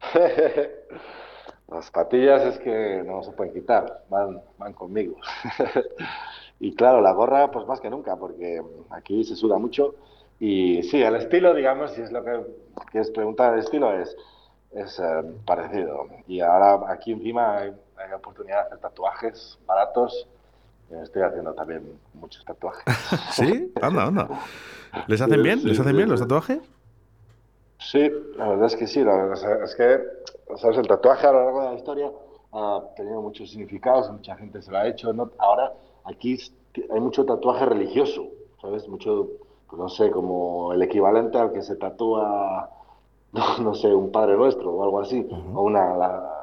Las 1.68 1.90
patillas 1.90 2.42
es 2.42 2.58
que 2.58 3.02
no 3.06 3.22
se 3.22 3.30
pueden 3.32 3.52
quitar, 3.52 4.04
van, 4.08 4.40
van 4.58 4.72
conmigo. 4.72 5.16
Y 6.62 6.74
claro, 6.74 7.00
la 7.00 7.12
gorra, 7.12 7.50
pues 7.50 7.66
más 7.66 7.80
que 7.80 7.88
nunca, 7.88 8.16
porque 8.16 8.62
aquí 8.90 9.24
se 9.24 9.34
suda 9.34 9.56
mucho. 9.56 9.94
Y 10.38 10.82
sí, 10.82 11.02
el 11.02 11.16
estilo, 11.16 11.54
digamos, 11.54 11.92
si 11.92 12.02
es 12.02 12.12
lo 12.12 12.22
que 12.22 12.38
quieres 12.90 13.10
preguntar, 13.10 13.54
el 13.54 13.60
estilo 13.60 13.90
es, 13.98 14.14
es 14.72 15.00
eh, 15.00 15.22
parecido. 15.46 16.06
Y 16.28 16.40
ahora 16.40 16.92
aquí 16.92 17.12
encima 17.12 17.56
hay, 17.56 17.72
hay 17.96 18.12
oportunidad 18.12 18.56
de 18.56 18.66
hacer 18.66 18.78
tatuajes 18.78 19.58
baratos. 19.66 20.28
Estoy 20.90 21.22
haciendo 21.22 21.54
también 21.54 21.98
muchos 22.12 22.44
tatuajes. 22.44 22.84
¿Sí? 23.32 23.72
Anda, 23.80 24.04
anda. 24.04 24.28
¿Les 25.06 25.20
hacen 25.20 25.42
bien? 25.42 25.64
¿Les 25.64 25.80
hacen 25.80 25.96
bien 25.96 26.10
los 26.10 26.20
sí. 26.20 26.24
tatuajes? 26.26 26.60
Sí, 27.80 28.10
la 28.36 28.48
verdad 28.48 28.66
es 28.66 28.76
que 28.76 28.86
sí. 28.86 29.02
La 29.02 29.16
verdad 29.16 29.62
es 29.64 29.74
que, 29.74 30.00
¿sabes? 30.56 30.78
El 30.78 30.86
tatuaje 30.86 31.26
a 31.26 31.32
lo 31.32 31.44
largo 31.44 31.62
de 31.62 31.68
la 31.70 31.74
historia 31.74 32.12
ha 32.52 32.82
tenido 32.96 33.22
muchos 33.22 33.50
significados, 33.50 34.10
mucha 34.10 34.36
gente 34.36 34.60
se 34.62 34.70
lo 34.70 34.78
ha 34.78 34.86
hecho. 34.88 35.12
¿no? 35.12 35.30
Ahora 35.38 35.72
aquí 36.04 36.38
hay 36.90 37.00
mucho 37.00 37.24
tatuaje 37.24 37.64
religioso, 37.64 38.26
¿sabes? 38.60 38.86
Mucho, 38.88 39.28
pues 39.68 39.80
no 39.80 39.88
sé, 39.88 40.10
como 40.10 40.72
el 40.72 40.82
equivalente 40.82 41.38
al 41.38 41.52
que 41.52 41.62
se 41.62 41.76
tatúa, 41.76 42.70
no, 43.32 43.58
no 43.58 43.74
sé, 43.74 43.94
un 43.94 44.10
Padre 44.12 44.36
Nuestro 44.36 44.70
o 44.72 44.84
algo 44.84 45.00
así. 45.00 45.26
O 45.54 45.62
una, 45.62 45.96
la- 45.96 46.36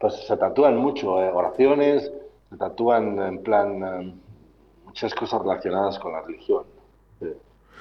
pues 0.00 0.14
se 0.26 0.36
tatúan 0.36 0.76
mucho, 0.76 1.20
eh, 1.22 1.30
oraciones, 1.32 2.12
se 2.50 2.56
tatúan 2.56 3.18
en 3.20 3.42
plan 3.42 3.82
eh, 3.84 4.14
muchas 4.84 5.14
cosas 5.14 5.42
relacionadas 5.42 5.98
con 5.98 6.12
la 6.12 6.22
religión. 6.22 6.64
Eh, 7.20 7.36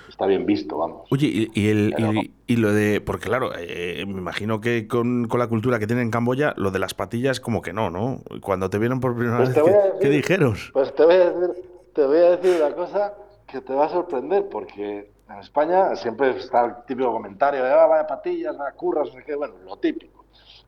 Está 0.07 0.25
bien 0.25 0.45
visto, 0.45 0.77
vamos. 0.77 1.07
Oye, 1.11 1.27
y, 1.27 1.51
y 1.53 1.67
el, 1.69 1.93
Pero- 1.95 2.13
y, 2.13 2.31
y 2.47 2.55
lo 2.55 2.71
de. 2.73 3.01
Porque 3.01 3.27
claro, 3.27 3.51
eh, 3.57 4.03
me 4.07 4.19
imagino 4.19 4.61
que 4.61 4.87
con, 4.87 5.27
con 5.27 5.39
la 5.39 5.47
cultura 5.47 5.79
que 5.79 5.87
tienen 5.87 6.05
en 6.05 6.11
Camboya, 6.11 6.53
lo 6.57 6.71
de 6.71 6.79
las 6.79 6.93
patillas, 6.93 7.39
como 7.39 7.61
que 7.61 7.73
no, 7.73 7.89
¿no? 7.89 8.21
Cuando 8.41 8.69
te 8.69 8.77
vieron 8.79 8.99
por 8.99 9.15
primera 9.15 9.37
Pues 9.37 9.53
vez, 9.53 9.63
¿qué, 9.63 9.69
decir- 9.71 9.91
qué 10.01 10.09
dijeron? 10.09 10.55
Pues 10.73 10.95
te 10.95 11.03
voy 11.05 11.15
a 11.15 11.29
decir, 11.31 11.63
te 11.93 12.05
voy 12.05 12.17
a 12.17 12.37
decir 12.37 12.61
una 12.61 12.75
cosa 12.75 13.13
que 13.47 13.61
te 13.61 13.73
va 13.73 13.85
a 13.85 13.89
sorprender, 13.89 14.47
porque 14.49 15.11
en 15.29 15.39
España 15.39 15.95
siempre 15.97 16.29
está 16.37 16.65
el 16.65 16.71
típico 16.87 17.11
comentario 17.11 17.63
de, 17.63 17.69
ah, 17.69 17.85
vaya 17.85 18.07
patillas, 18.07 18.57
vaya 18.57 18.71
curras, 18.75 19.09
no 19.09 19.13
sé 19.19 19.23
qué, 19.25 19.35
bueno, 19.35 19.55
lo 19.65 19.77
típico. 19.77 20.25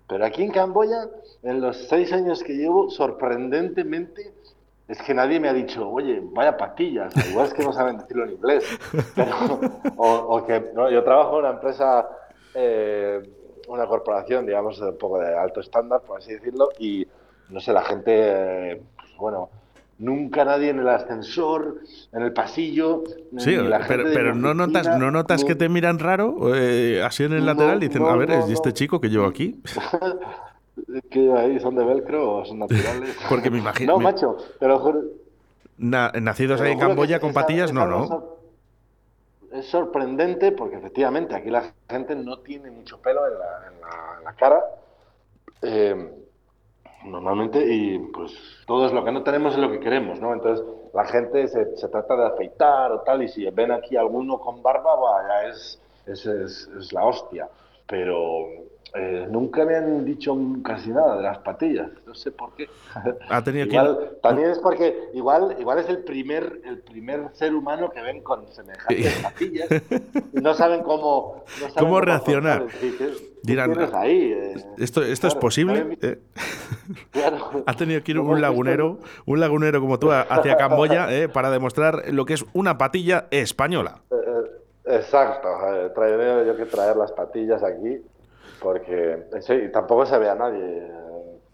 Pero 0.07 0.25
aquí 0.25 0.41
en 0.43 0.51
Camboya, 0.51 1.07
en 1.43 1.61
los 1.61 1.87
seis 1.87 2.11
años 2.11 2.43
que 2.43 2.53
llevo, 2.53 2.89
sorprendentemente, 2.89 4.33
es 4.89 5.01
que 5.03 5.13
nadie 5.13 5.39
me 5.39 5.47
ha 5.49 5.53
dicho, 5.53 5.87
oye, 5.89 6.19
vaya 6.33 6.57
patillas, 6.57 7.13
igual 7.29 7.45
es 7.47 7.53
que 7.53 7.63
no 7.63 7.71
saben 7.71 7.97
decirlo 7.99 8.25
en 8.25 8.31
inglés. 8.31 8.65
Pero- 9.15 9.61
o, 9.95 10.13
o 10.37 10.45
que 10.45 10.71
no, 10.73 10.89
yo 10.89 11.03
trabajo 11.03 11.35
en 11.39 11.45
una 11.45 11.53
empresa, 11.53 12.09
eh, 12.53 13.21
una 13.67 13.85
corporación, 13.85 14.45
digamos, 14.45 14.79
un 14.81 14.97
poco 14.97 15.19
de 15.19 15.37
alto 15.37 15.59
estándar, 15.59 16.01
por 16.01 16.17
así 16.17 16.33
decirlo, 16.33 16.69
y 16.79 17.07
no 17.49 17.59
sé, 17.59 17.71
la 17.71 17.83
gente, 17.83 18.11
eh, 18.15 18.81
pues, 18.97 19.15
bueno, 19.17 19.49
nunca 19.99 20.43
nadie 20.45 20.69
en 20.69 20.79
el 20.79 20.89
ascensor, 20.89 21.81
en 22.11 22.21
el 22.23 22.33
pasillo, 22.33 23.03
Sí, 23.37 23.55
la 23.55 23.79
pero, 23.87 24.05
pero 24.05 24.33
no 24.33 24.53
notas, 24.55 24.97
no 24.97 25.11
notas 25.11 25.43
que 25.43 25.55
te 25.55 25.69
miran 25.69 25.99
raro, 25.99 26.55
eh, 26.55 27.03
así 27.03 27.23
en 27.25 27.33
el 27.33 27.39
No, 27.41 27.53
lateral, 27.53 27.83
y 27.83 27.87
dicen, 27.89 28.03
no, 28.03 28.09
a 28.09 28.15
ver, 28.15 28.31
¿es 28.31 28.49
este 28.49 28.73
chico 28.73 28.99
que 28.99 29.09
llevo 29.09 29.25
aquí? 29.25 29.61
que 31.09 31.31
ahí 31.33 31.59
son 31.59 31.75
de 31.75 31.83
velcro 31.85 32.37
o 32.37 32.45
son 32.45 32.59
naturales. 32.59 33.15
Porque 33.29 33.49
me 33.49 33.59
imagino- 33.59 33.93
No, 33.93 33.97
me- 33.99 34.03
macho, 34.05 34.37
te 34.59 34.67
lo 34.67 34.79
juro. 34.79 35.01
Na- 35.77 36.11
nacidos 36.21 36.59
ahí 36.61 36.73
en 36.73 36.79
Camboya 36.79 37.19
con 37.19 37.33
patillas, 37.33 37.71
no, 37.73 37.85
¿no? 37.85 38.39
Es 39.51 39.65
sorprendente 39.67 40.51
porque 40.51 40.75
efectivamente 40.75 41.33
aquí 41.33 41.49
la 41.49 41.73
gente 41.89 42.15
no 42.15 42.37
tiene 42.39 42.69
mucho 42.69 42.99
pelo 43.01 43.25
en 43.25 43.33
la, 43.39 43.67
en 43.67 43.81
la- 43.81 44.15
en 44.19 44.23
la 44.25 44.33
cara. 44.33 44.63
eh, 45.61 46.11
normalmente, 47.05 47.65
y 47.65 47.97
pues 48.13 48.33
todo 48.67 48.85
es 48.85 48.91
lo 48.93 49.03
que 49.03 49.11
no 49.11 49.23
tenemos 49.23 49.53
es 49.53 49.59
lo 49.59 49.71
que 49.71 49.79
queremos, 49.79 50.19
¿no? 50.19 50.33
Entonces 50.33 50.65
la 50.93 51.05
gente 51.05 51.47
se, 51.47 51.75
se 51.77 51.87
trata 51.87 52.15
de 52.15 52.27
afeitar 52.27 52.91
o 52.91 53.01
tal, 53.01 53.23
y 53.23 53.27
si 53.29 53.49
ven 53.49 53.71
aquí 53.71 53.95
alguno 53.97 54.37
con 54.39 54.61
barba, 54.61 54.95
va, 54.95 55.27
ya 55.27 55.49
es, 55.49 55.81
es, 56.05 56.25
es- 56.25 56.69
es 56.77 56.93
la 56.93 57.05
hostia. 57.05 57.47
Pero 57.87 58.45
eh, 58.95 59.27
nunca 59.29 59.65
me 59.65 59.75
han 59.75 60.03
dicho 60.05 60.35
casi 60.63 60.89
nada 60.89 61.17
de 61.17 61.23
las 61.23 61.37
patillas, 61.39 61.89
no 62.05 62.15
sé 62.15 62.31
por 62.31 62.53
qué. 62.55 62.67
Ha 63.29 63.43
tenido 63.43 63.67
que 63.67 64.09
también 64.21 64.49
es 64.49 64.59
porque 64.59 65.09
igual, 65.13 65.55
igual 65.59 65.79
es 65.79 65.89
el 65.89 65.99
primer, 66.03 66.61
el 66.65 66.79
primer 66.79 67.29
ser 67.33 67.53
humano 67.53 67.91
que 67.91 68.01
ven 68.01 68.21
con 68.23 68.51
semejantes 68.51 69.19
patillas 69.21 69.67
y 70.33 70.39
no 70.41 70.53
saben 70.53 70.81
cómo, 70.83 71.43
no 71.61 71.69
saben 71.69 71.73
¿Cómo 71.77 72.01
reaccionar? 72.01 72.63
afrontar 72.63 72.83
el- 72.83 72.97
¿qué- 72.97 72.97
qué 72.97 73.29
Dirán, 73.43 73.89
ahí? 73.93 74.33
eh? 74.33 74.53
¿Esto, 74.77 75.01
esto 75.03 75.27
es 75.27 75.35
posible? 75.35 75.97
Eh, 76.01 76.19
claro. 77.11 77.37
ha 77.65 77.73
tenido 77.75 78.03
que 78.03 78.11
ir 78.11 78.17
¿Cómo 78.17 78.31
un 78.31 78.41
lagunero, 78.41 78.99
un 79.25 79.39
lagunero 79.39 79.79
como 79.81 79.99
tú, 79.99 80.11
hacia 80.11 80.57
Camboya 80.57 81.13
eh, 81.13 81.29
para 81.29 81.49
demostrar 81.51 82.11
lo 82.11 82.25
que 82.25 82.33
es 82.33 82.45
una 82.53 82.77
patilla 82.77 83.27
española. 83.31 84.01
Exacto, 84.85 85.47
traeré 85.93 86.47
yo 86.47 86.57
que 86.57 86.65
traer 86.65 86.97
las 86.97 87.11
patillas 87.11 87.61
aquí 87.63 88.01
porque 88.61 89.23
sí, 89.41 89.69
tampoco 89.73 90.05
se 90.05 90.17
ve 90.17 90.29
a 90.29 90.35
nadie, 90.35 90.87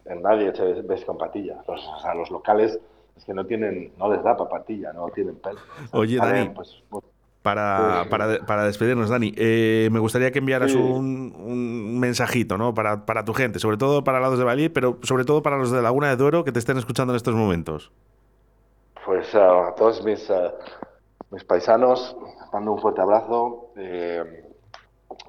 en 0.06 0.22
nadie 0.22 0.54
se 0.56 0.82
ves 0.84 1.06
con 1.06 1.18
patillas. 1.18 1.58
Los, 1.68 1.86
o 1.88 2.00
sea, 2.00 2.14
los 2.16 2.30
locales 2.32 2.80
es 3.18 3.26
que 3.26 3.34
no 3.34 3.46
tienen, 3.46 3.94
no 3.98 4.12
les 4.12 4.24
da 4.24 4.36
para 4.38 4.50
patilla, 4.50 4.94
no 4.94 5.10
tienen 5.10 5.36
pelo. 5.38 5.60
Oye, 5.92 6.20
Dani, 6.20 6.50
pues, 6.50 6.84
pues, 6.90 7.04
Para, 7.42 8.08
para, 8.10 8.40
para 8.46 8.66
despedirnos, 8.66 9.10
Dani, 9.10 9.34
eh, 9.38 9.90
me 9.92 10.00
gustaría 10.00 10.32
que 10.32 10.40
enviaras 10.40 10.72
Sí. 10.72 10.78
un, 10.78 11.34
un 11.38 12.00
mensajito 12.00 12.58
¿no? 12.58 12.74
para, 12.74 13.06
para 13.06 13.24
tu 13.24 13.34
gente, 13.34 13.60
sobre 13.60 13.78
todo 13.78 14.04
para 14.04 14.20
lados 14.20 14.40
de 14.40 14.46
Bali, 14.46 14.70
pero 14.70 14.98
sobre 15.04 15.26
todo 15.26 15.44
para 15.44 15.58
los 15.58 15.72
de 15.72 15.82
Laguna 15.82 16.10
de 16.10 16.16
Duero 16.18 16.44
que 16.44 16.52
te 16.52 16.60
estén 16.60 16.78
escuchando 16.78 17.14
en 17.14 17.18
estos 17.18 17.36
momentos. 17.36 17.92
Pues 19.06 19.34
eh, 19.36 19.40
a 19.40 19.74
todos 19.76 20.04
mis, 20.04 20.28
eh, 20.30 20.52
mis 21.32 21.44
paisanos, 21.44 22.16
mando 22.52 22.72
un 22.74 22.80
fuerte 22.82 23.02
abrazo. 23.02 23.70
eh, 23.78 24.42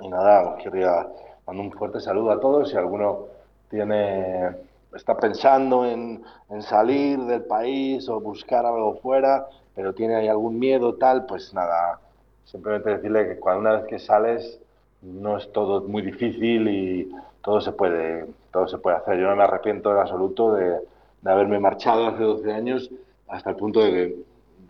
y 0.01 0.09
nada, 0.09 0.57
quería 0.63 1.07
mandar 1.47 1.67
un 1.67 1.73
fuerte 1.73 2.01
saludo 2.01 2.31
a 2.33 2.41
todos. 2.41 2.71
Si 2.71 2.77
alguno 2.77 3.27
tiene, 3.71 4.49
está 4.95 5.17
pensando 5.17 5.85
en, 5.87 6.23
en 6.51 6.63
salir 6.63 7.19
del 7.21 7.45
país 7.45 8.09
o 8.09 8.21
buscar 8.21 8.65
algo 8.67 8.97
fuera, 8.97 9.47
pero 9.75 9.95
tiene 9.95 10.29
algún 10.29 10.59
miedo, 10.59 10.95
tal, 10.95 11.27
pues 11.27 11.53
nada, 11.55 12.01
simplemente 12.45 12.91
decirle 12.91 13.29
que 13.29 13.41
cuando 13.41 13.61
una 13.61 13.73
vez 13.73 13.85
que 13.87 13.99
sales 13.99 14.61
no 15.03 15.37
es 15.37 15.51
todo 15.53 15.83
muy 15.83 16.03
difícil 16.03 16.69
y 16.69 17.11
todo 17.43 17.61
se 17.61 17.73
puede, 17.73 18.27
todo 18.53 18.67
se 18.69 18.79
puede 18.79 18.97
hacer. 18.97 19.19
Yo 19.19 19.29
no 19.29 19.37
me 19.37 19.45
arrepiento 19.45 19.93
en 19.93 19.99
absoluto 19.99 20.53
de, 20.55 20.81
de 21.23 21.31
haberme 21.31 21.59
marchado 21.61 22.07
hace 22.09 22.23
12 22.23 22.53
años 22.53 22.91
hasta 23.29 23.51
el 23.51 23.57
punto 23.57 23.81
de 23.81 23.91
que 23.93 24.17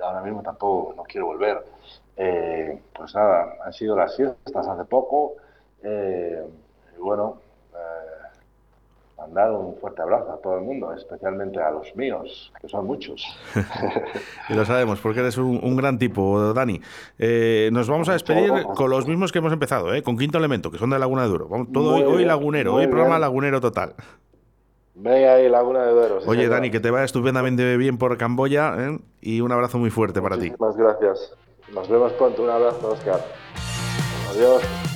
ahora 0.03 0.23
mismo 0.23 0.43
tampoco 0.43 0.95
no 0.97 1.05
quiero 1.05 1.27
volver. 1.27 1.65
Eh, 2.17 2.81
pues 2.95 3.15
nada, 3.15 3.55
han 3.65 3.73
sido 3.73 3.97
las 3.97 4.15
siestas 4.15 4.67
hace 4.67 4.85
poco. 4.85 5.35
eh, 5.83 6.43
y 6.97 7.01
bueno, 7.01 7.39
eh, 7.73 7.77
mandar 9.19 9.51
un 9.53 9.77
fuerte 9.79 10.03
abrazo 10.03 10.33
a 10.33 10.37
todo 10.39 10.59
el 10.59 10.65
mundo, 10.65 10.93
especialmente 10.93 11.61
a 11.61 11.71
los 11.71 11.95
míos, 11.97 12.53
que 12.61 12.69
son 12.69 12.87
muchos. 12.87 13.23
Y 14.49 14.55
lo 14.55 14.65
sabemos, 14.65 15.01
porque 15.01 15.21
eres 15.21 15.37
un, 15.39 15.59
un 15.63 15.77
gran 15.77 15.99
tipo, 15.99 16.53
Dani. 16.55 16.81
Eh, 17.19 17.69
nos 17.73 17.89
vamos 17.89 18.09
a 18.09 18.13
despedir 18.13 18.53
con 18.77 18.91
los 18.91 19.07
mismos 19.07 19.33
que 19.33 19.39
hemos 19.39 19.53
empezado, 19.53 19.93
¿eh? 19.95 20.03
con 20.03 20.17
Quinto 20.17 20.39
Elemento, 20.39 20.71
que 20.71 20.79
son 20.79 20.91
de 20.91 20.99
Laguna 20.99 21.23
de 21.23 21.29
Duero. 21.29 21.49
Vamos, 21.49 21.69
todo 21.73 21.93
Muy 21.93 22.03
hoy, 22.05 22.25
lagunero, 22.25 22.75
hoy 22.75 22.87
programa 22.87 23.15
bien. 23.17 23.21
lagunero 23.23 23.61
total. 23.61 23.95
Venga 24.99 25.35
ahí, 25.35 25.49
Laguna 25.51 25.83
de 25.85 25.93
Duero. 25.93 26.21
sí, 26.23 26.29
Oye. 26.29 26.49
Dani, 26.49 26.71
que 26.71 26.81
te 26.81 26.91
vaya 26.91 27.05
estupendamente 27.05 27.77
bien 27.77 27.99
por 27.99 28.17
Camboya 28.17 28.75
¿eh? 28.79 28.99
y 29.21 29.43
un 29.43 29.53
abrazo 29.53 29.77
muy 29.79 29.91
fuerte 29.91 30.23
para 30.23 30.37
ti. 30.39 30.51
Muchísimas 30.59 30.77
gracias. 30.77 31.35
Nos 31.75 31.87
vemos 31.89 32.13
pronto. 32.13 32.43
Un 32.45 32.51
abrazo, 32.51 32.89
Oscar. 32.93 33.21
Adiós. 34.31 34.96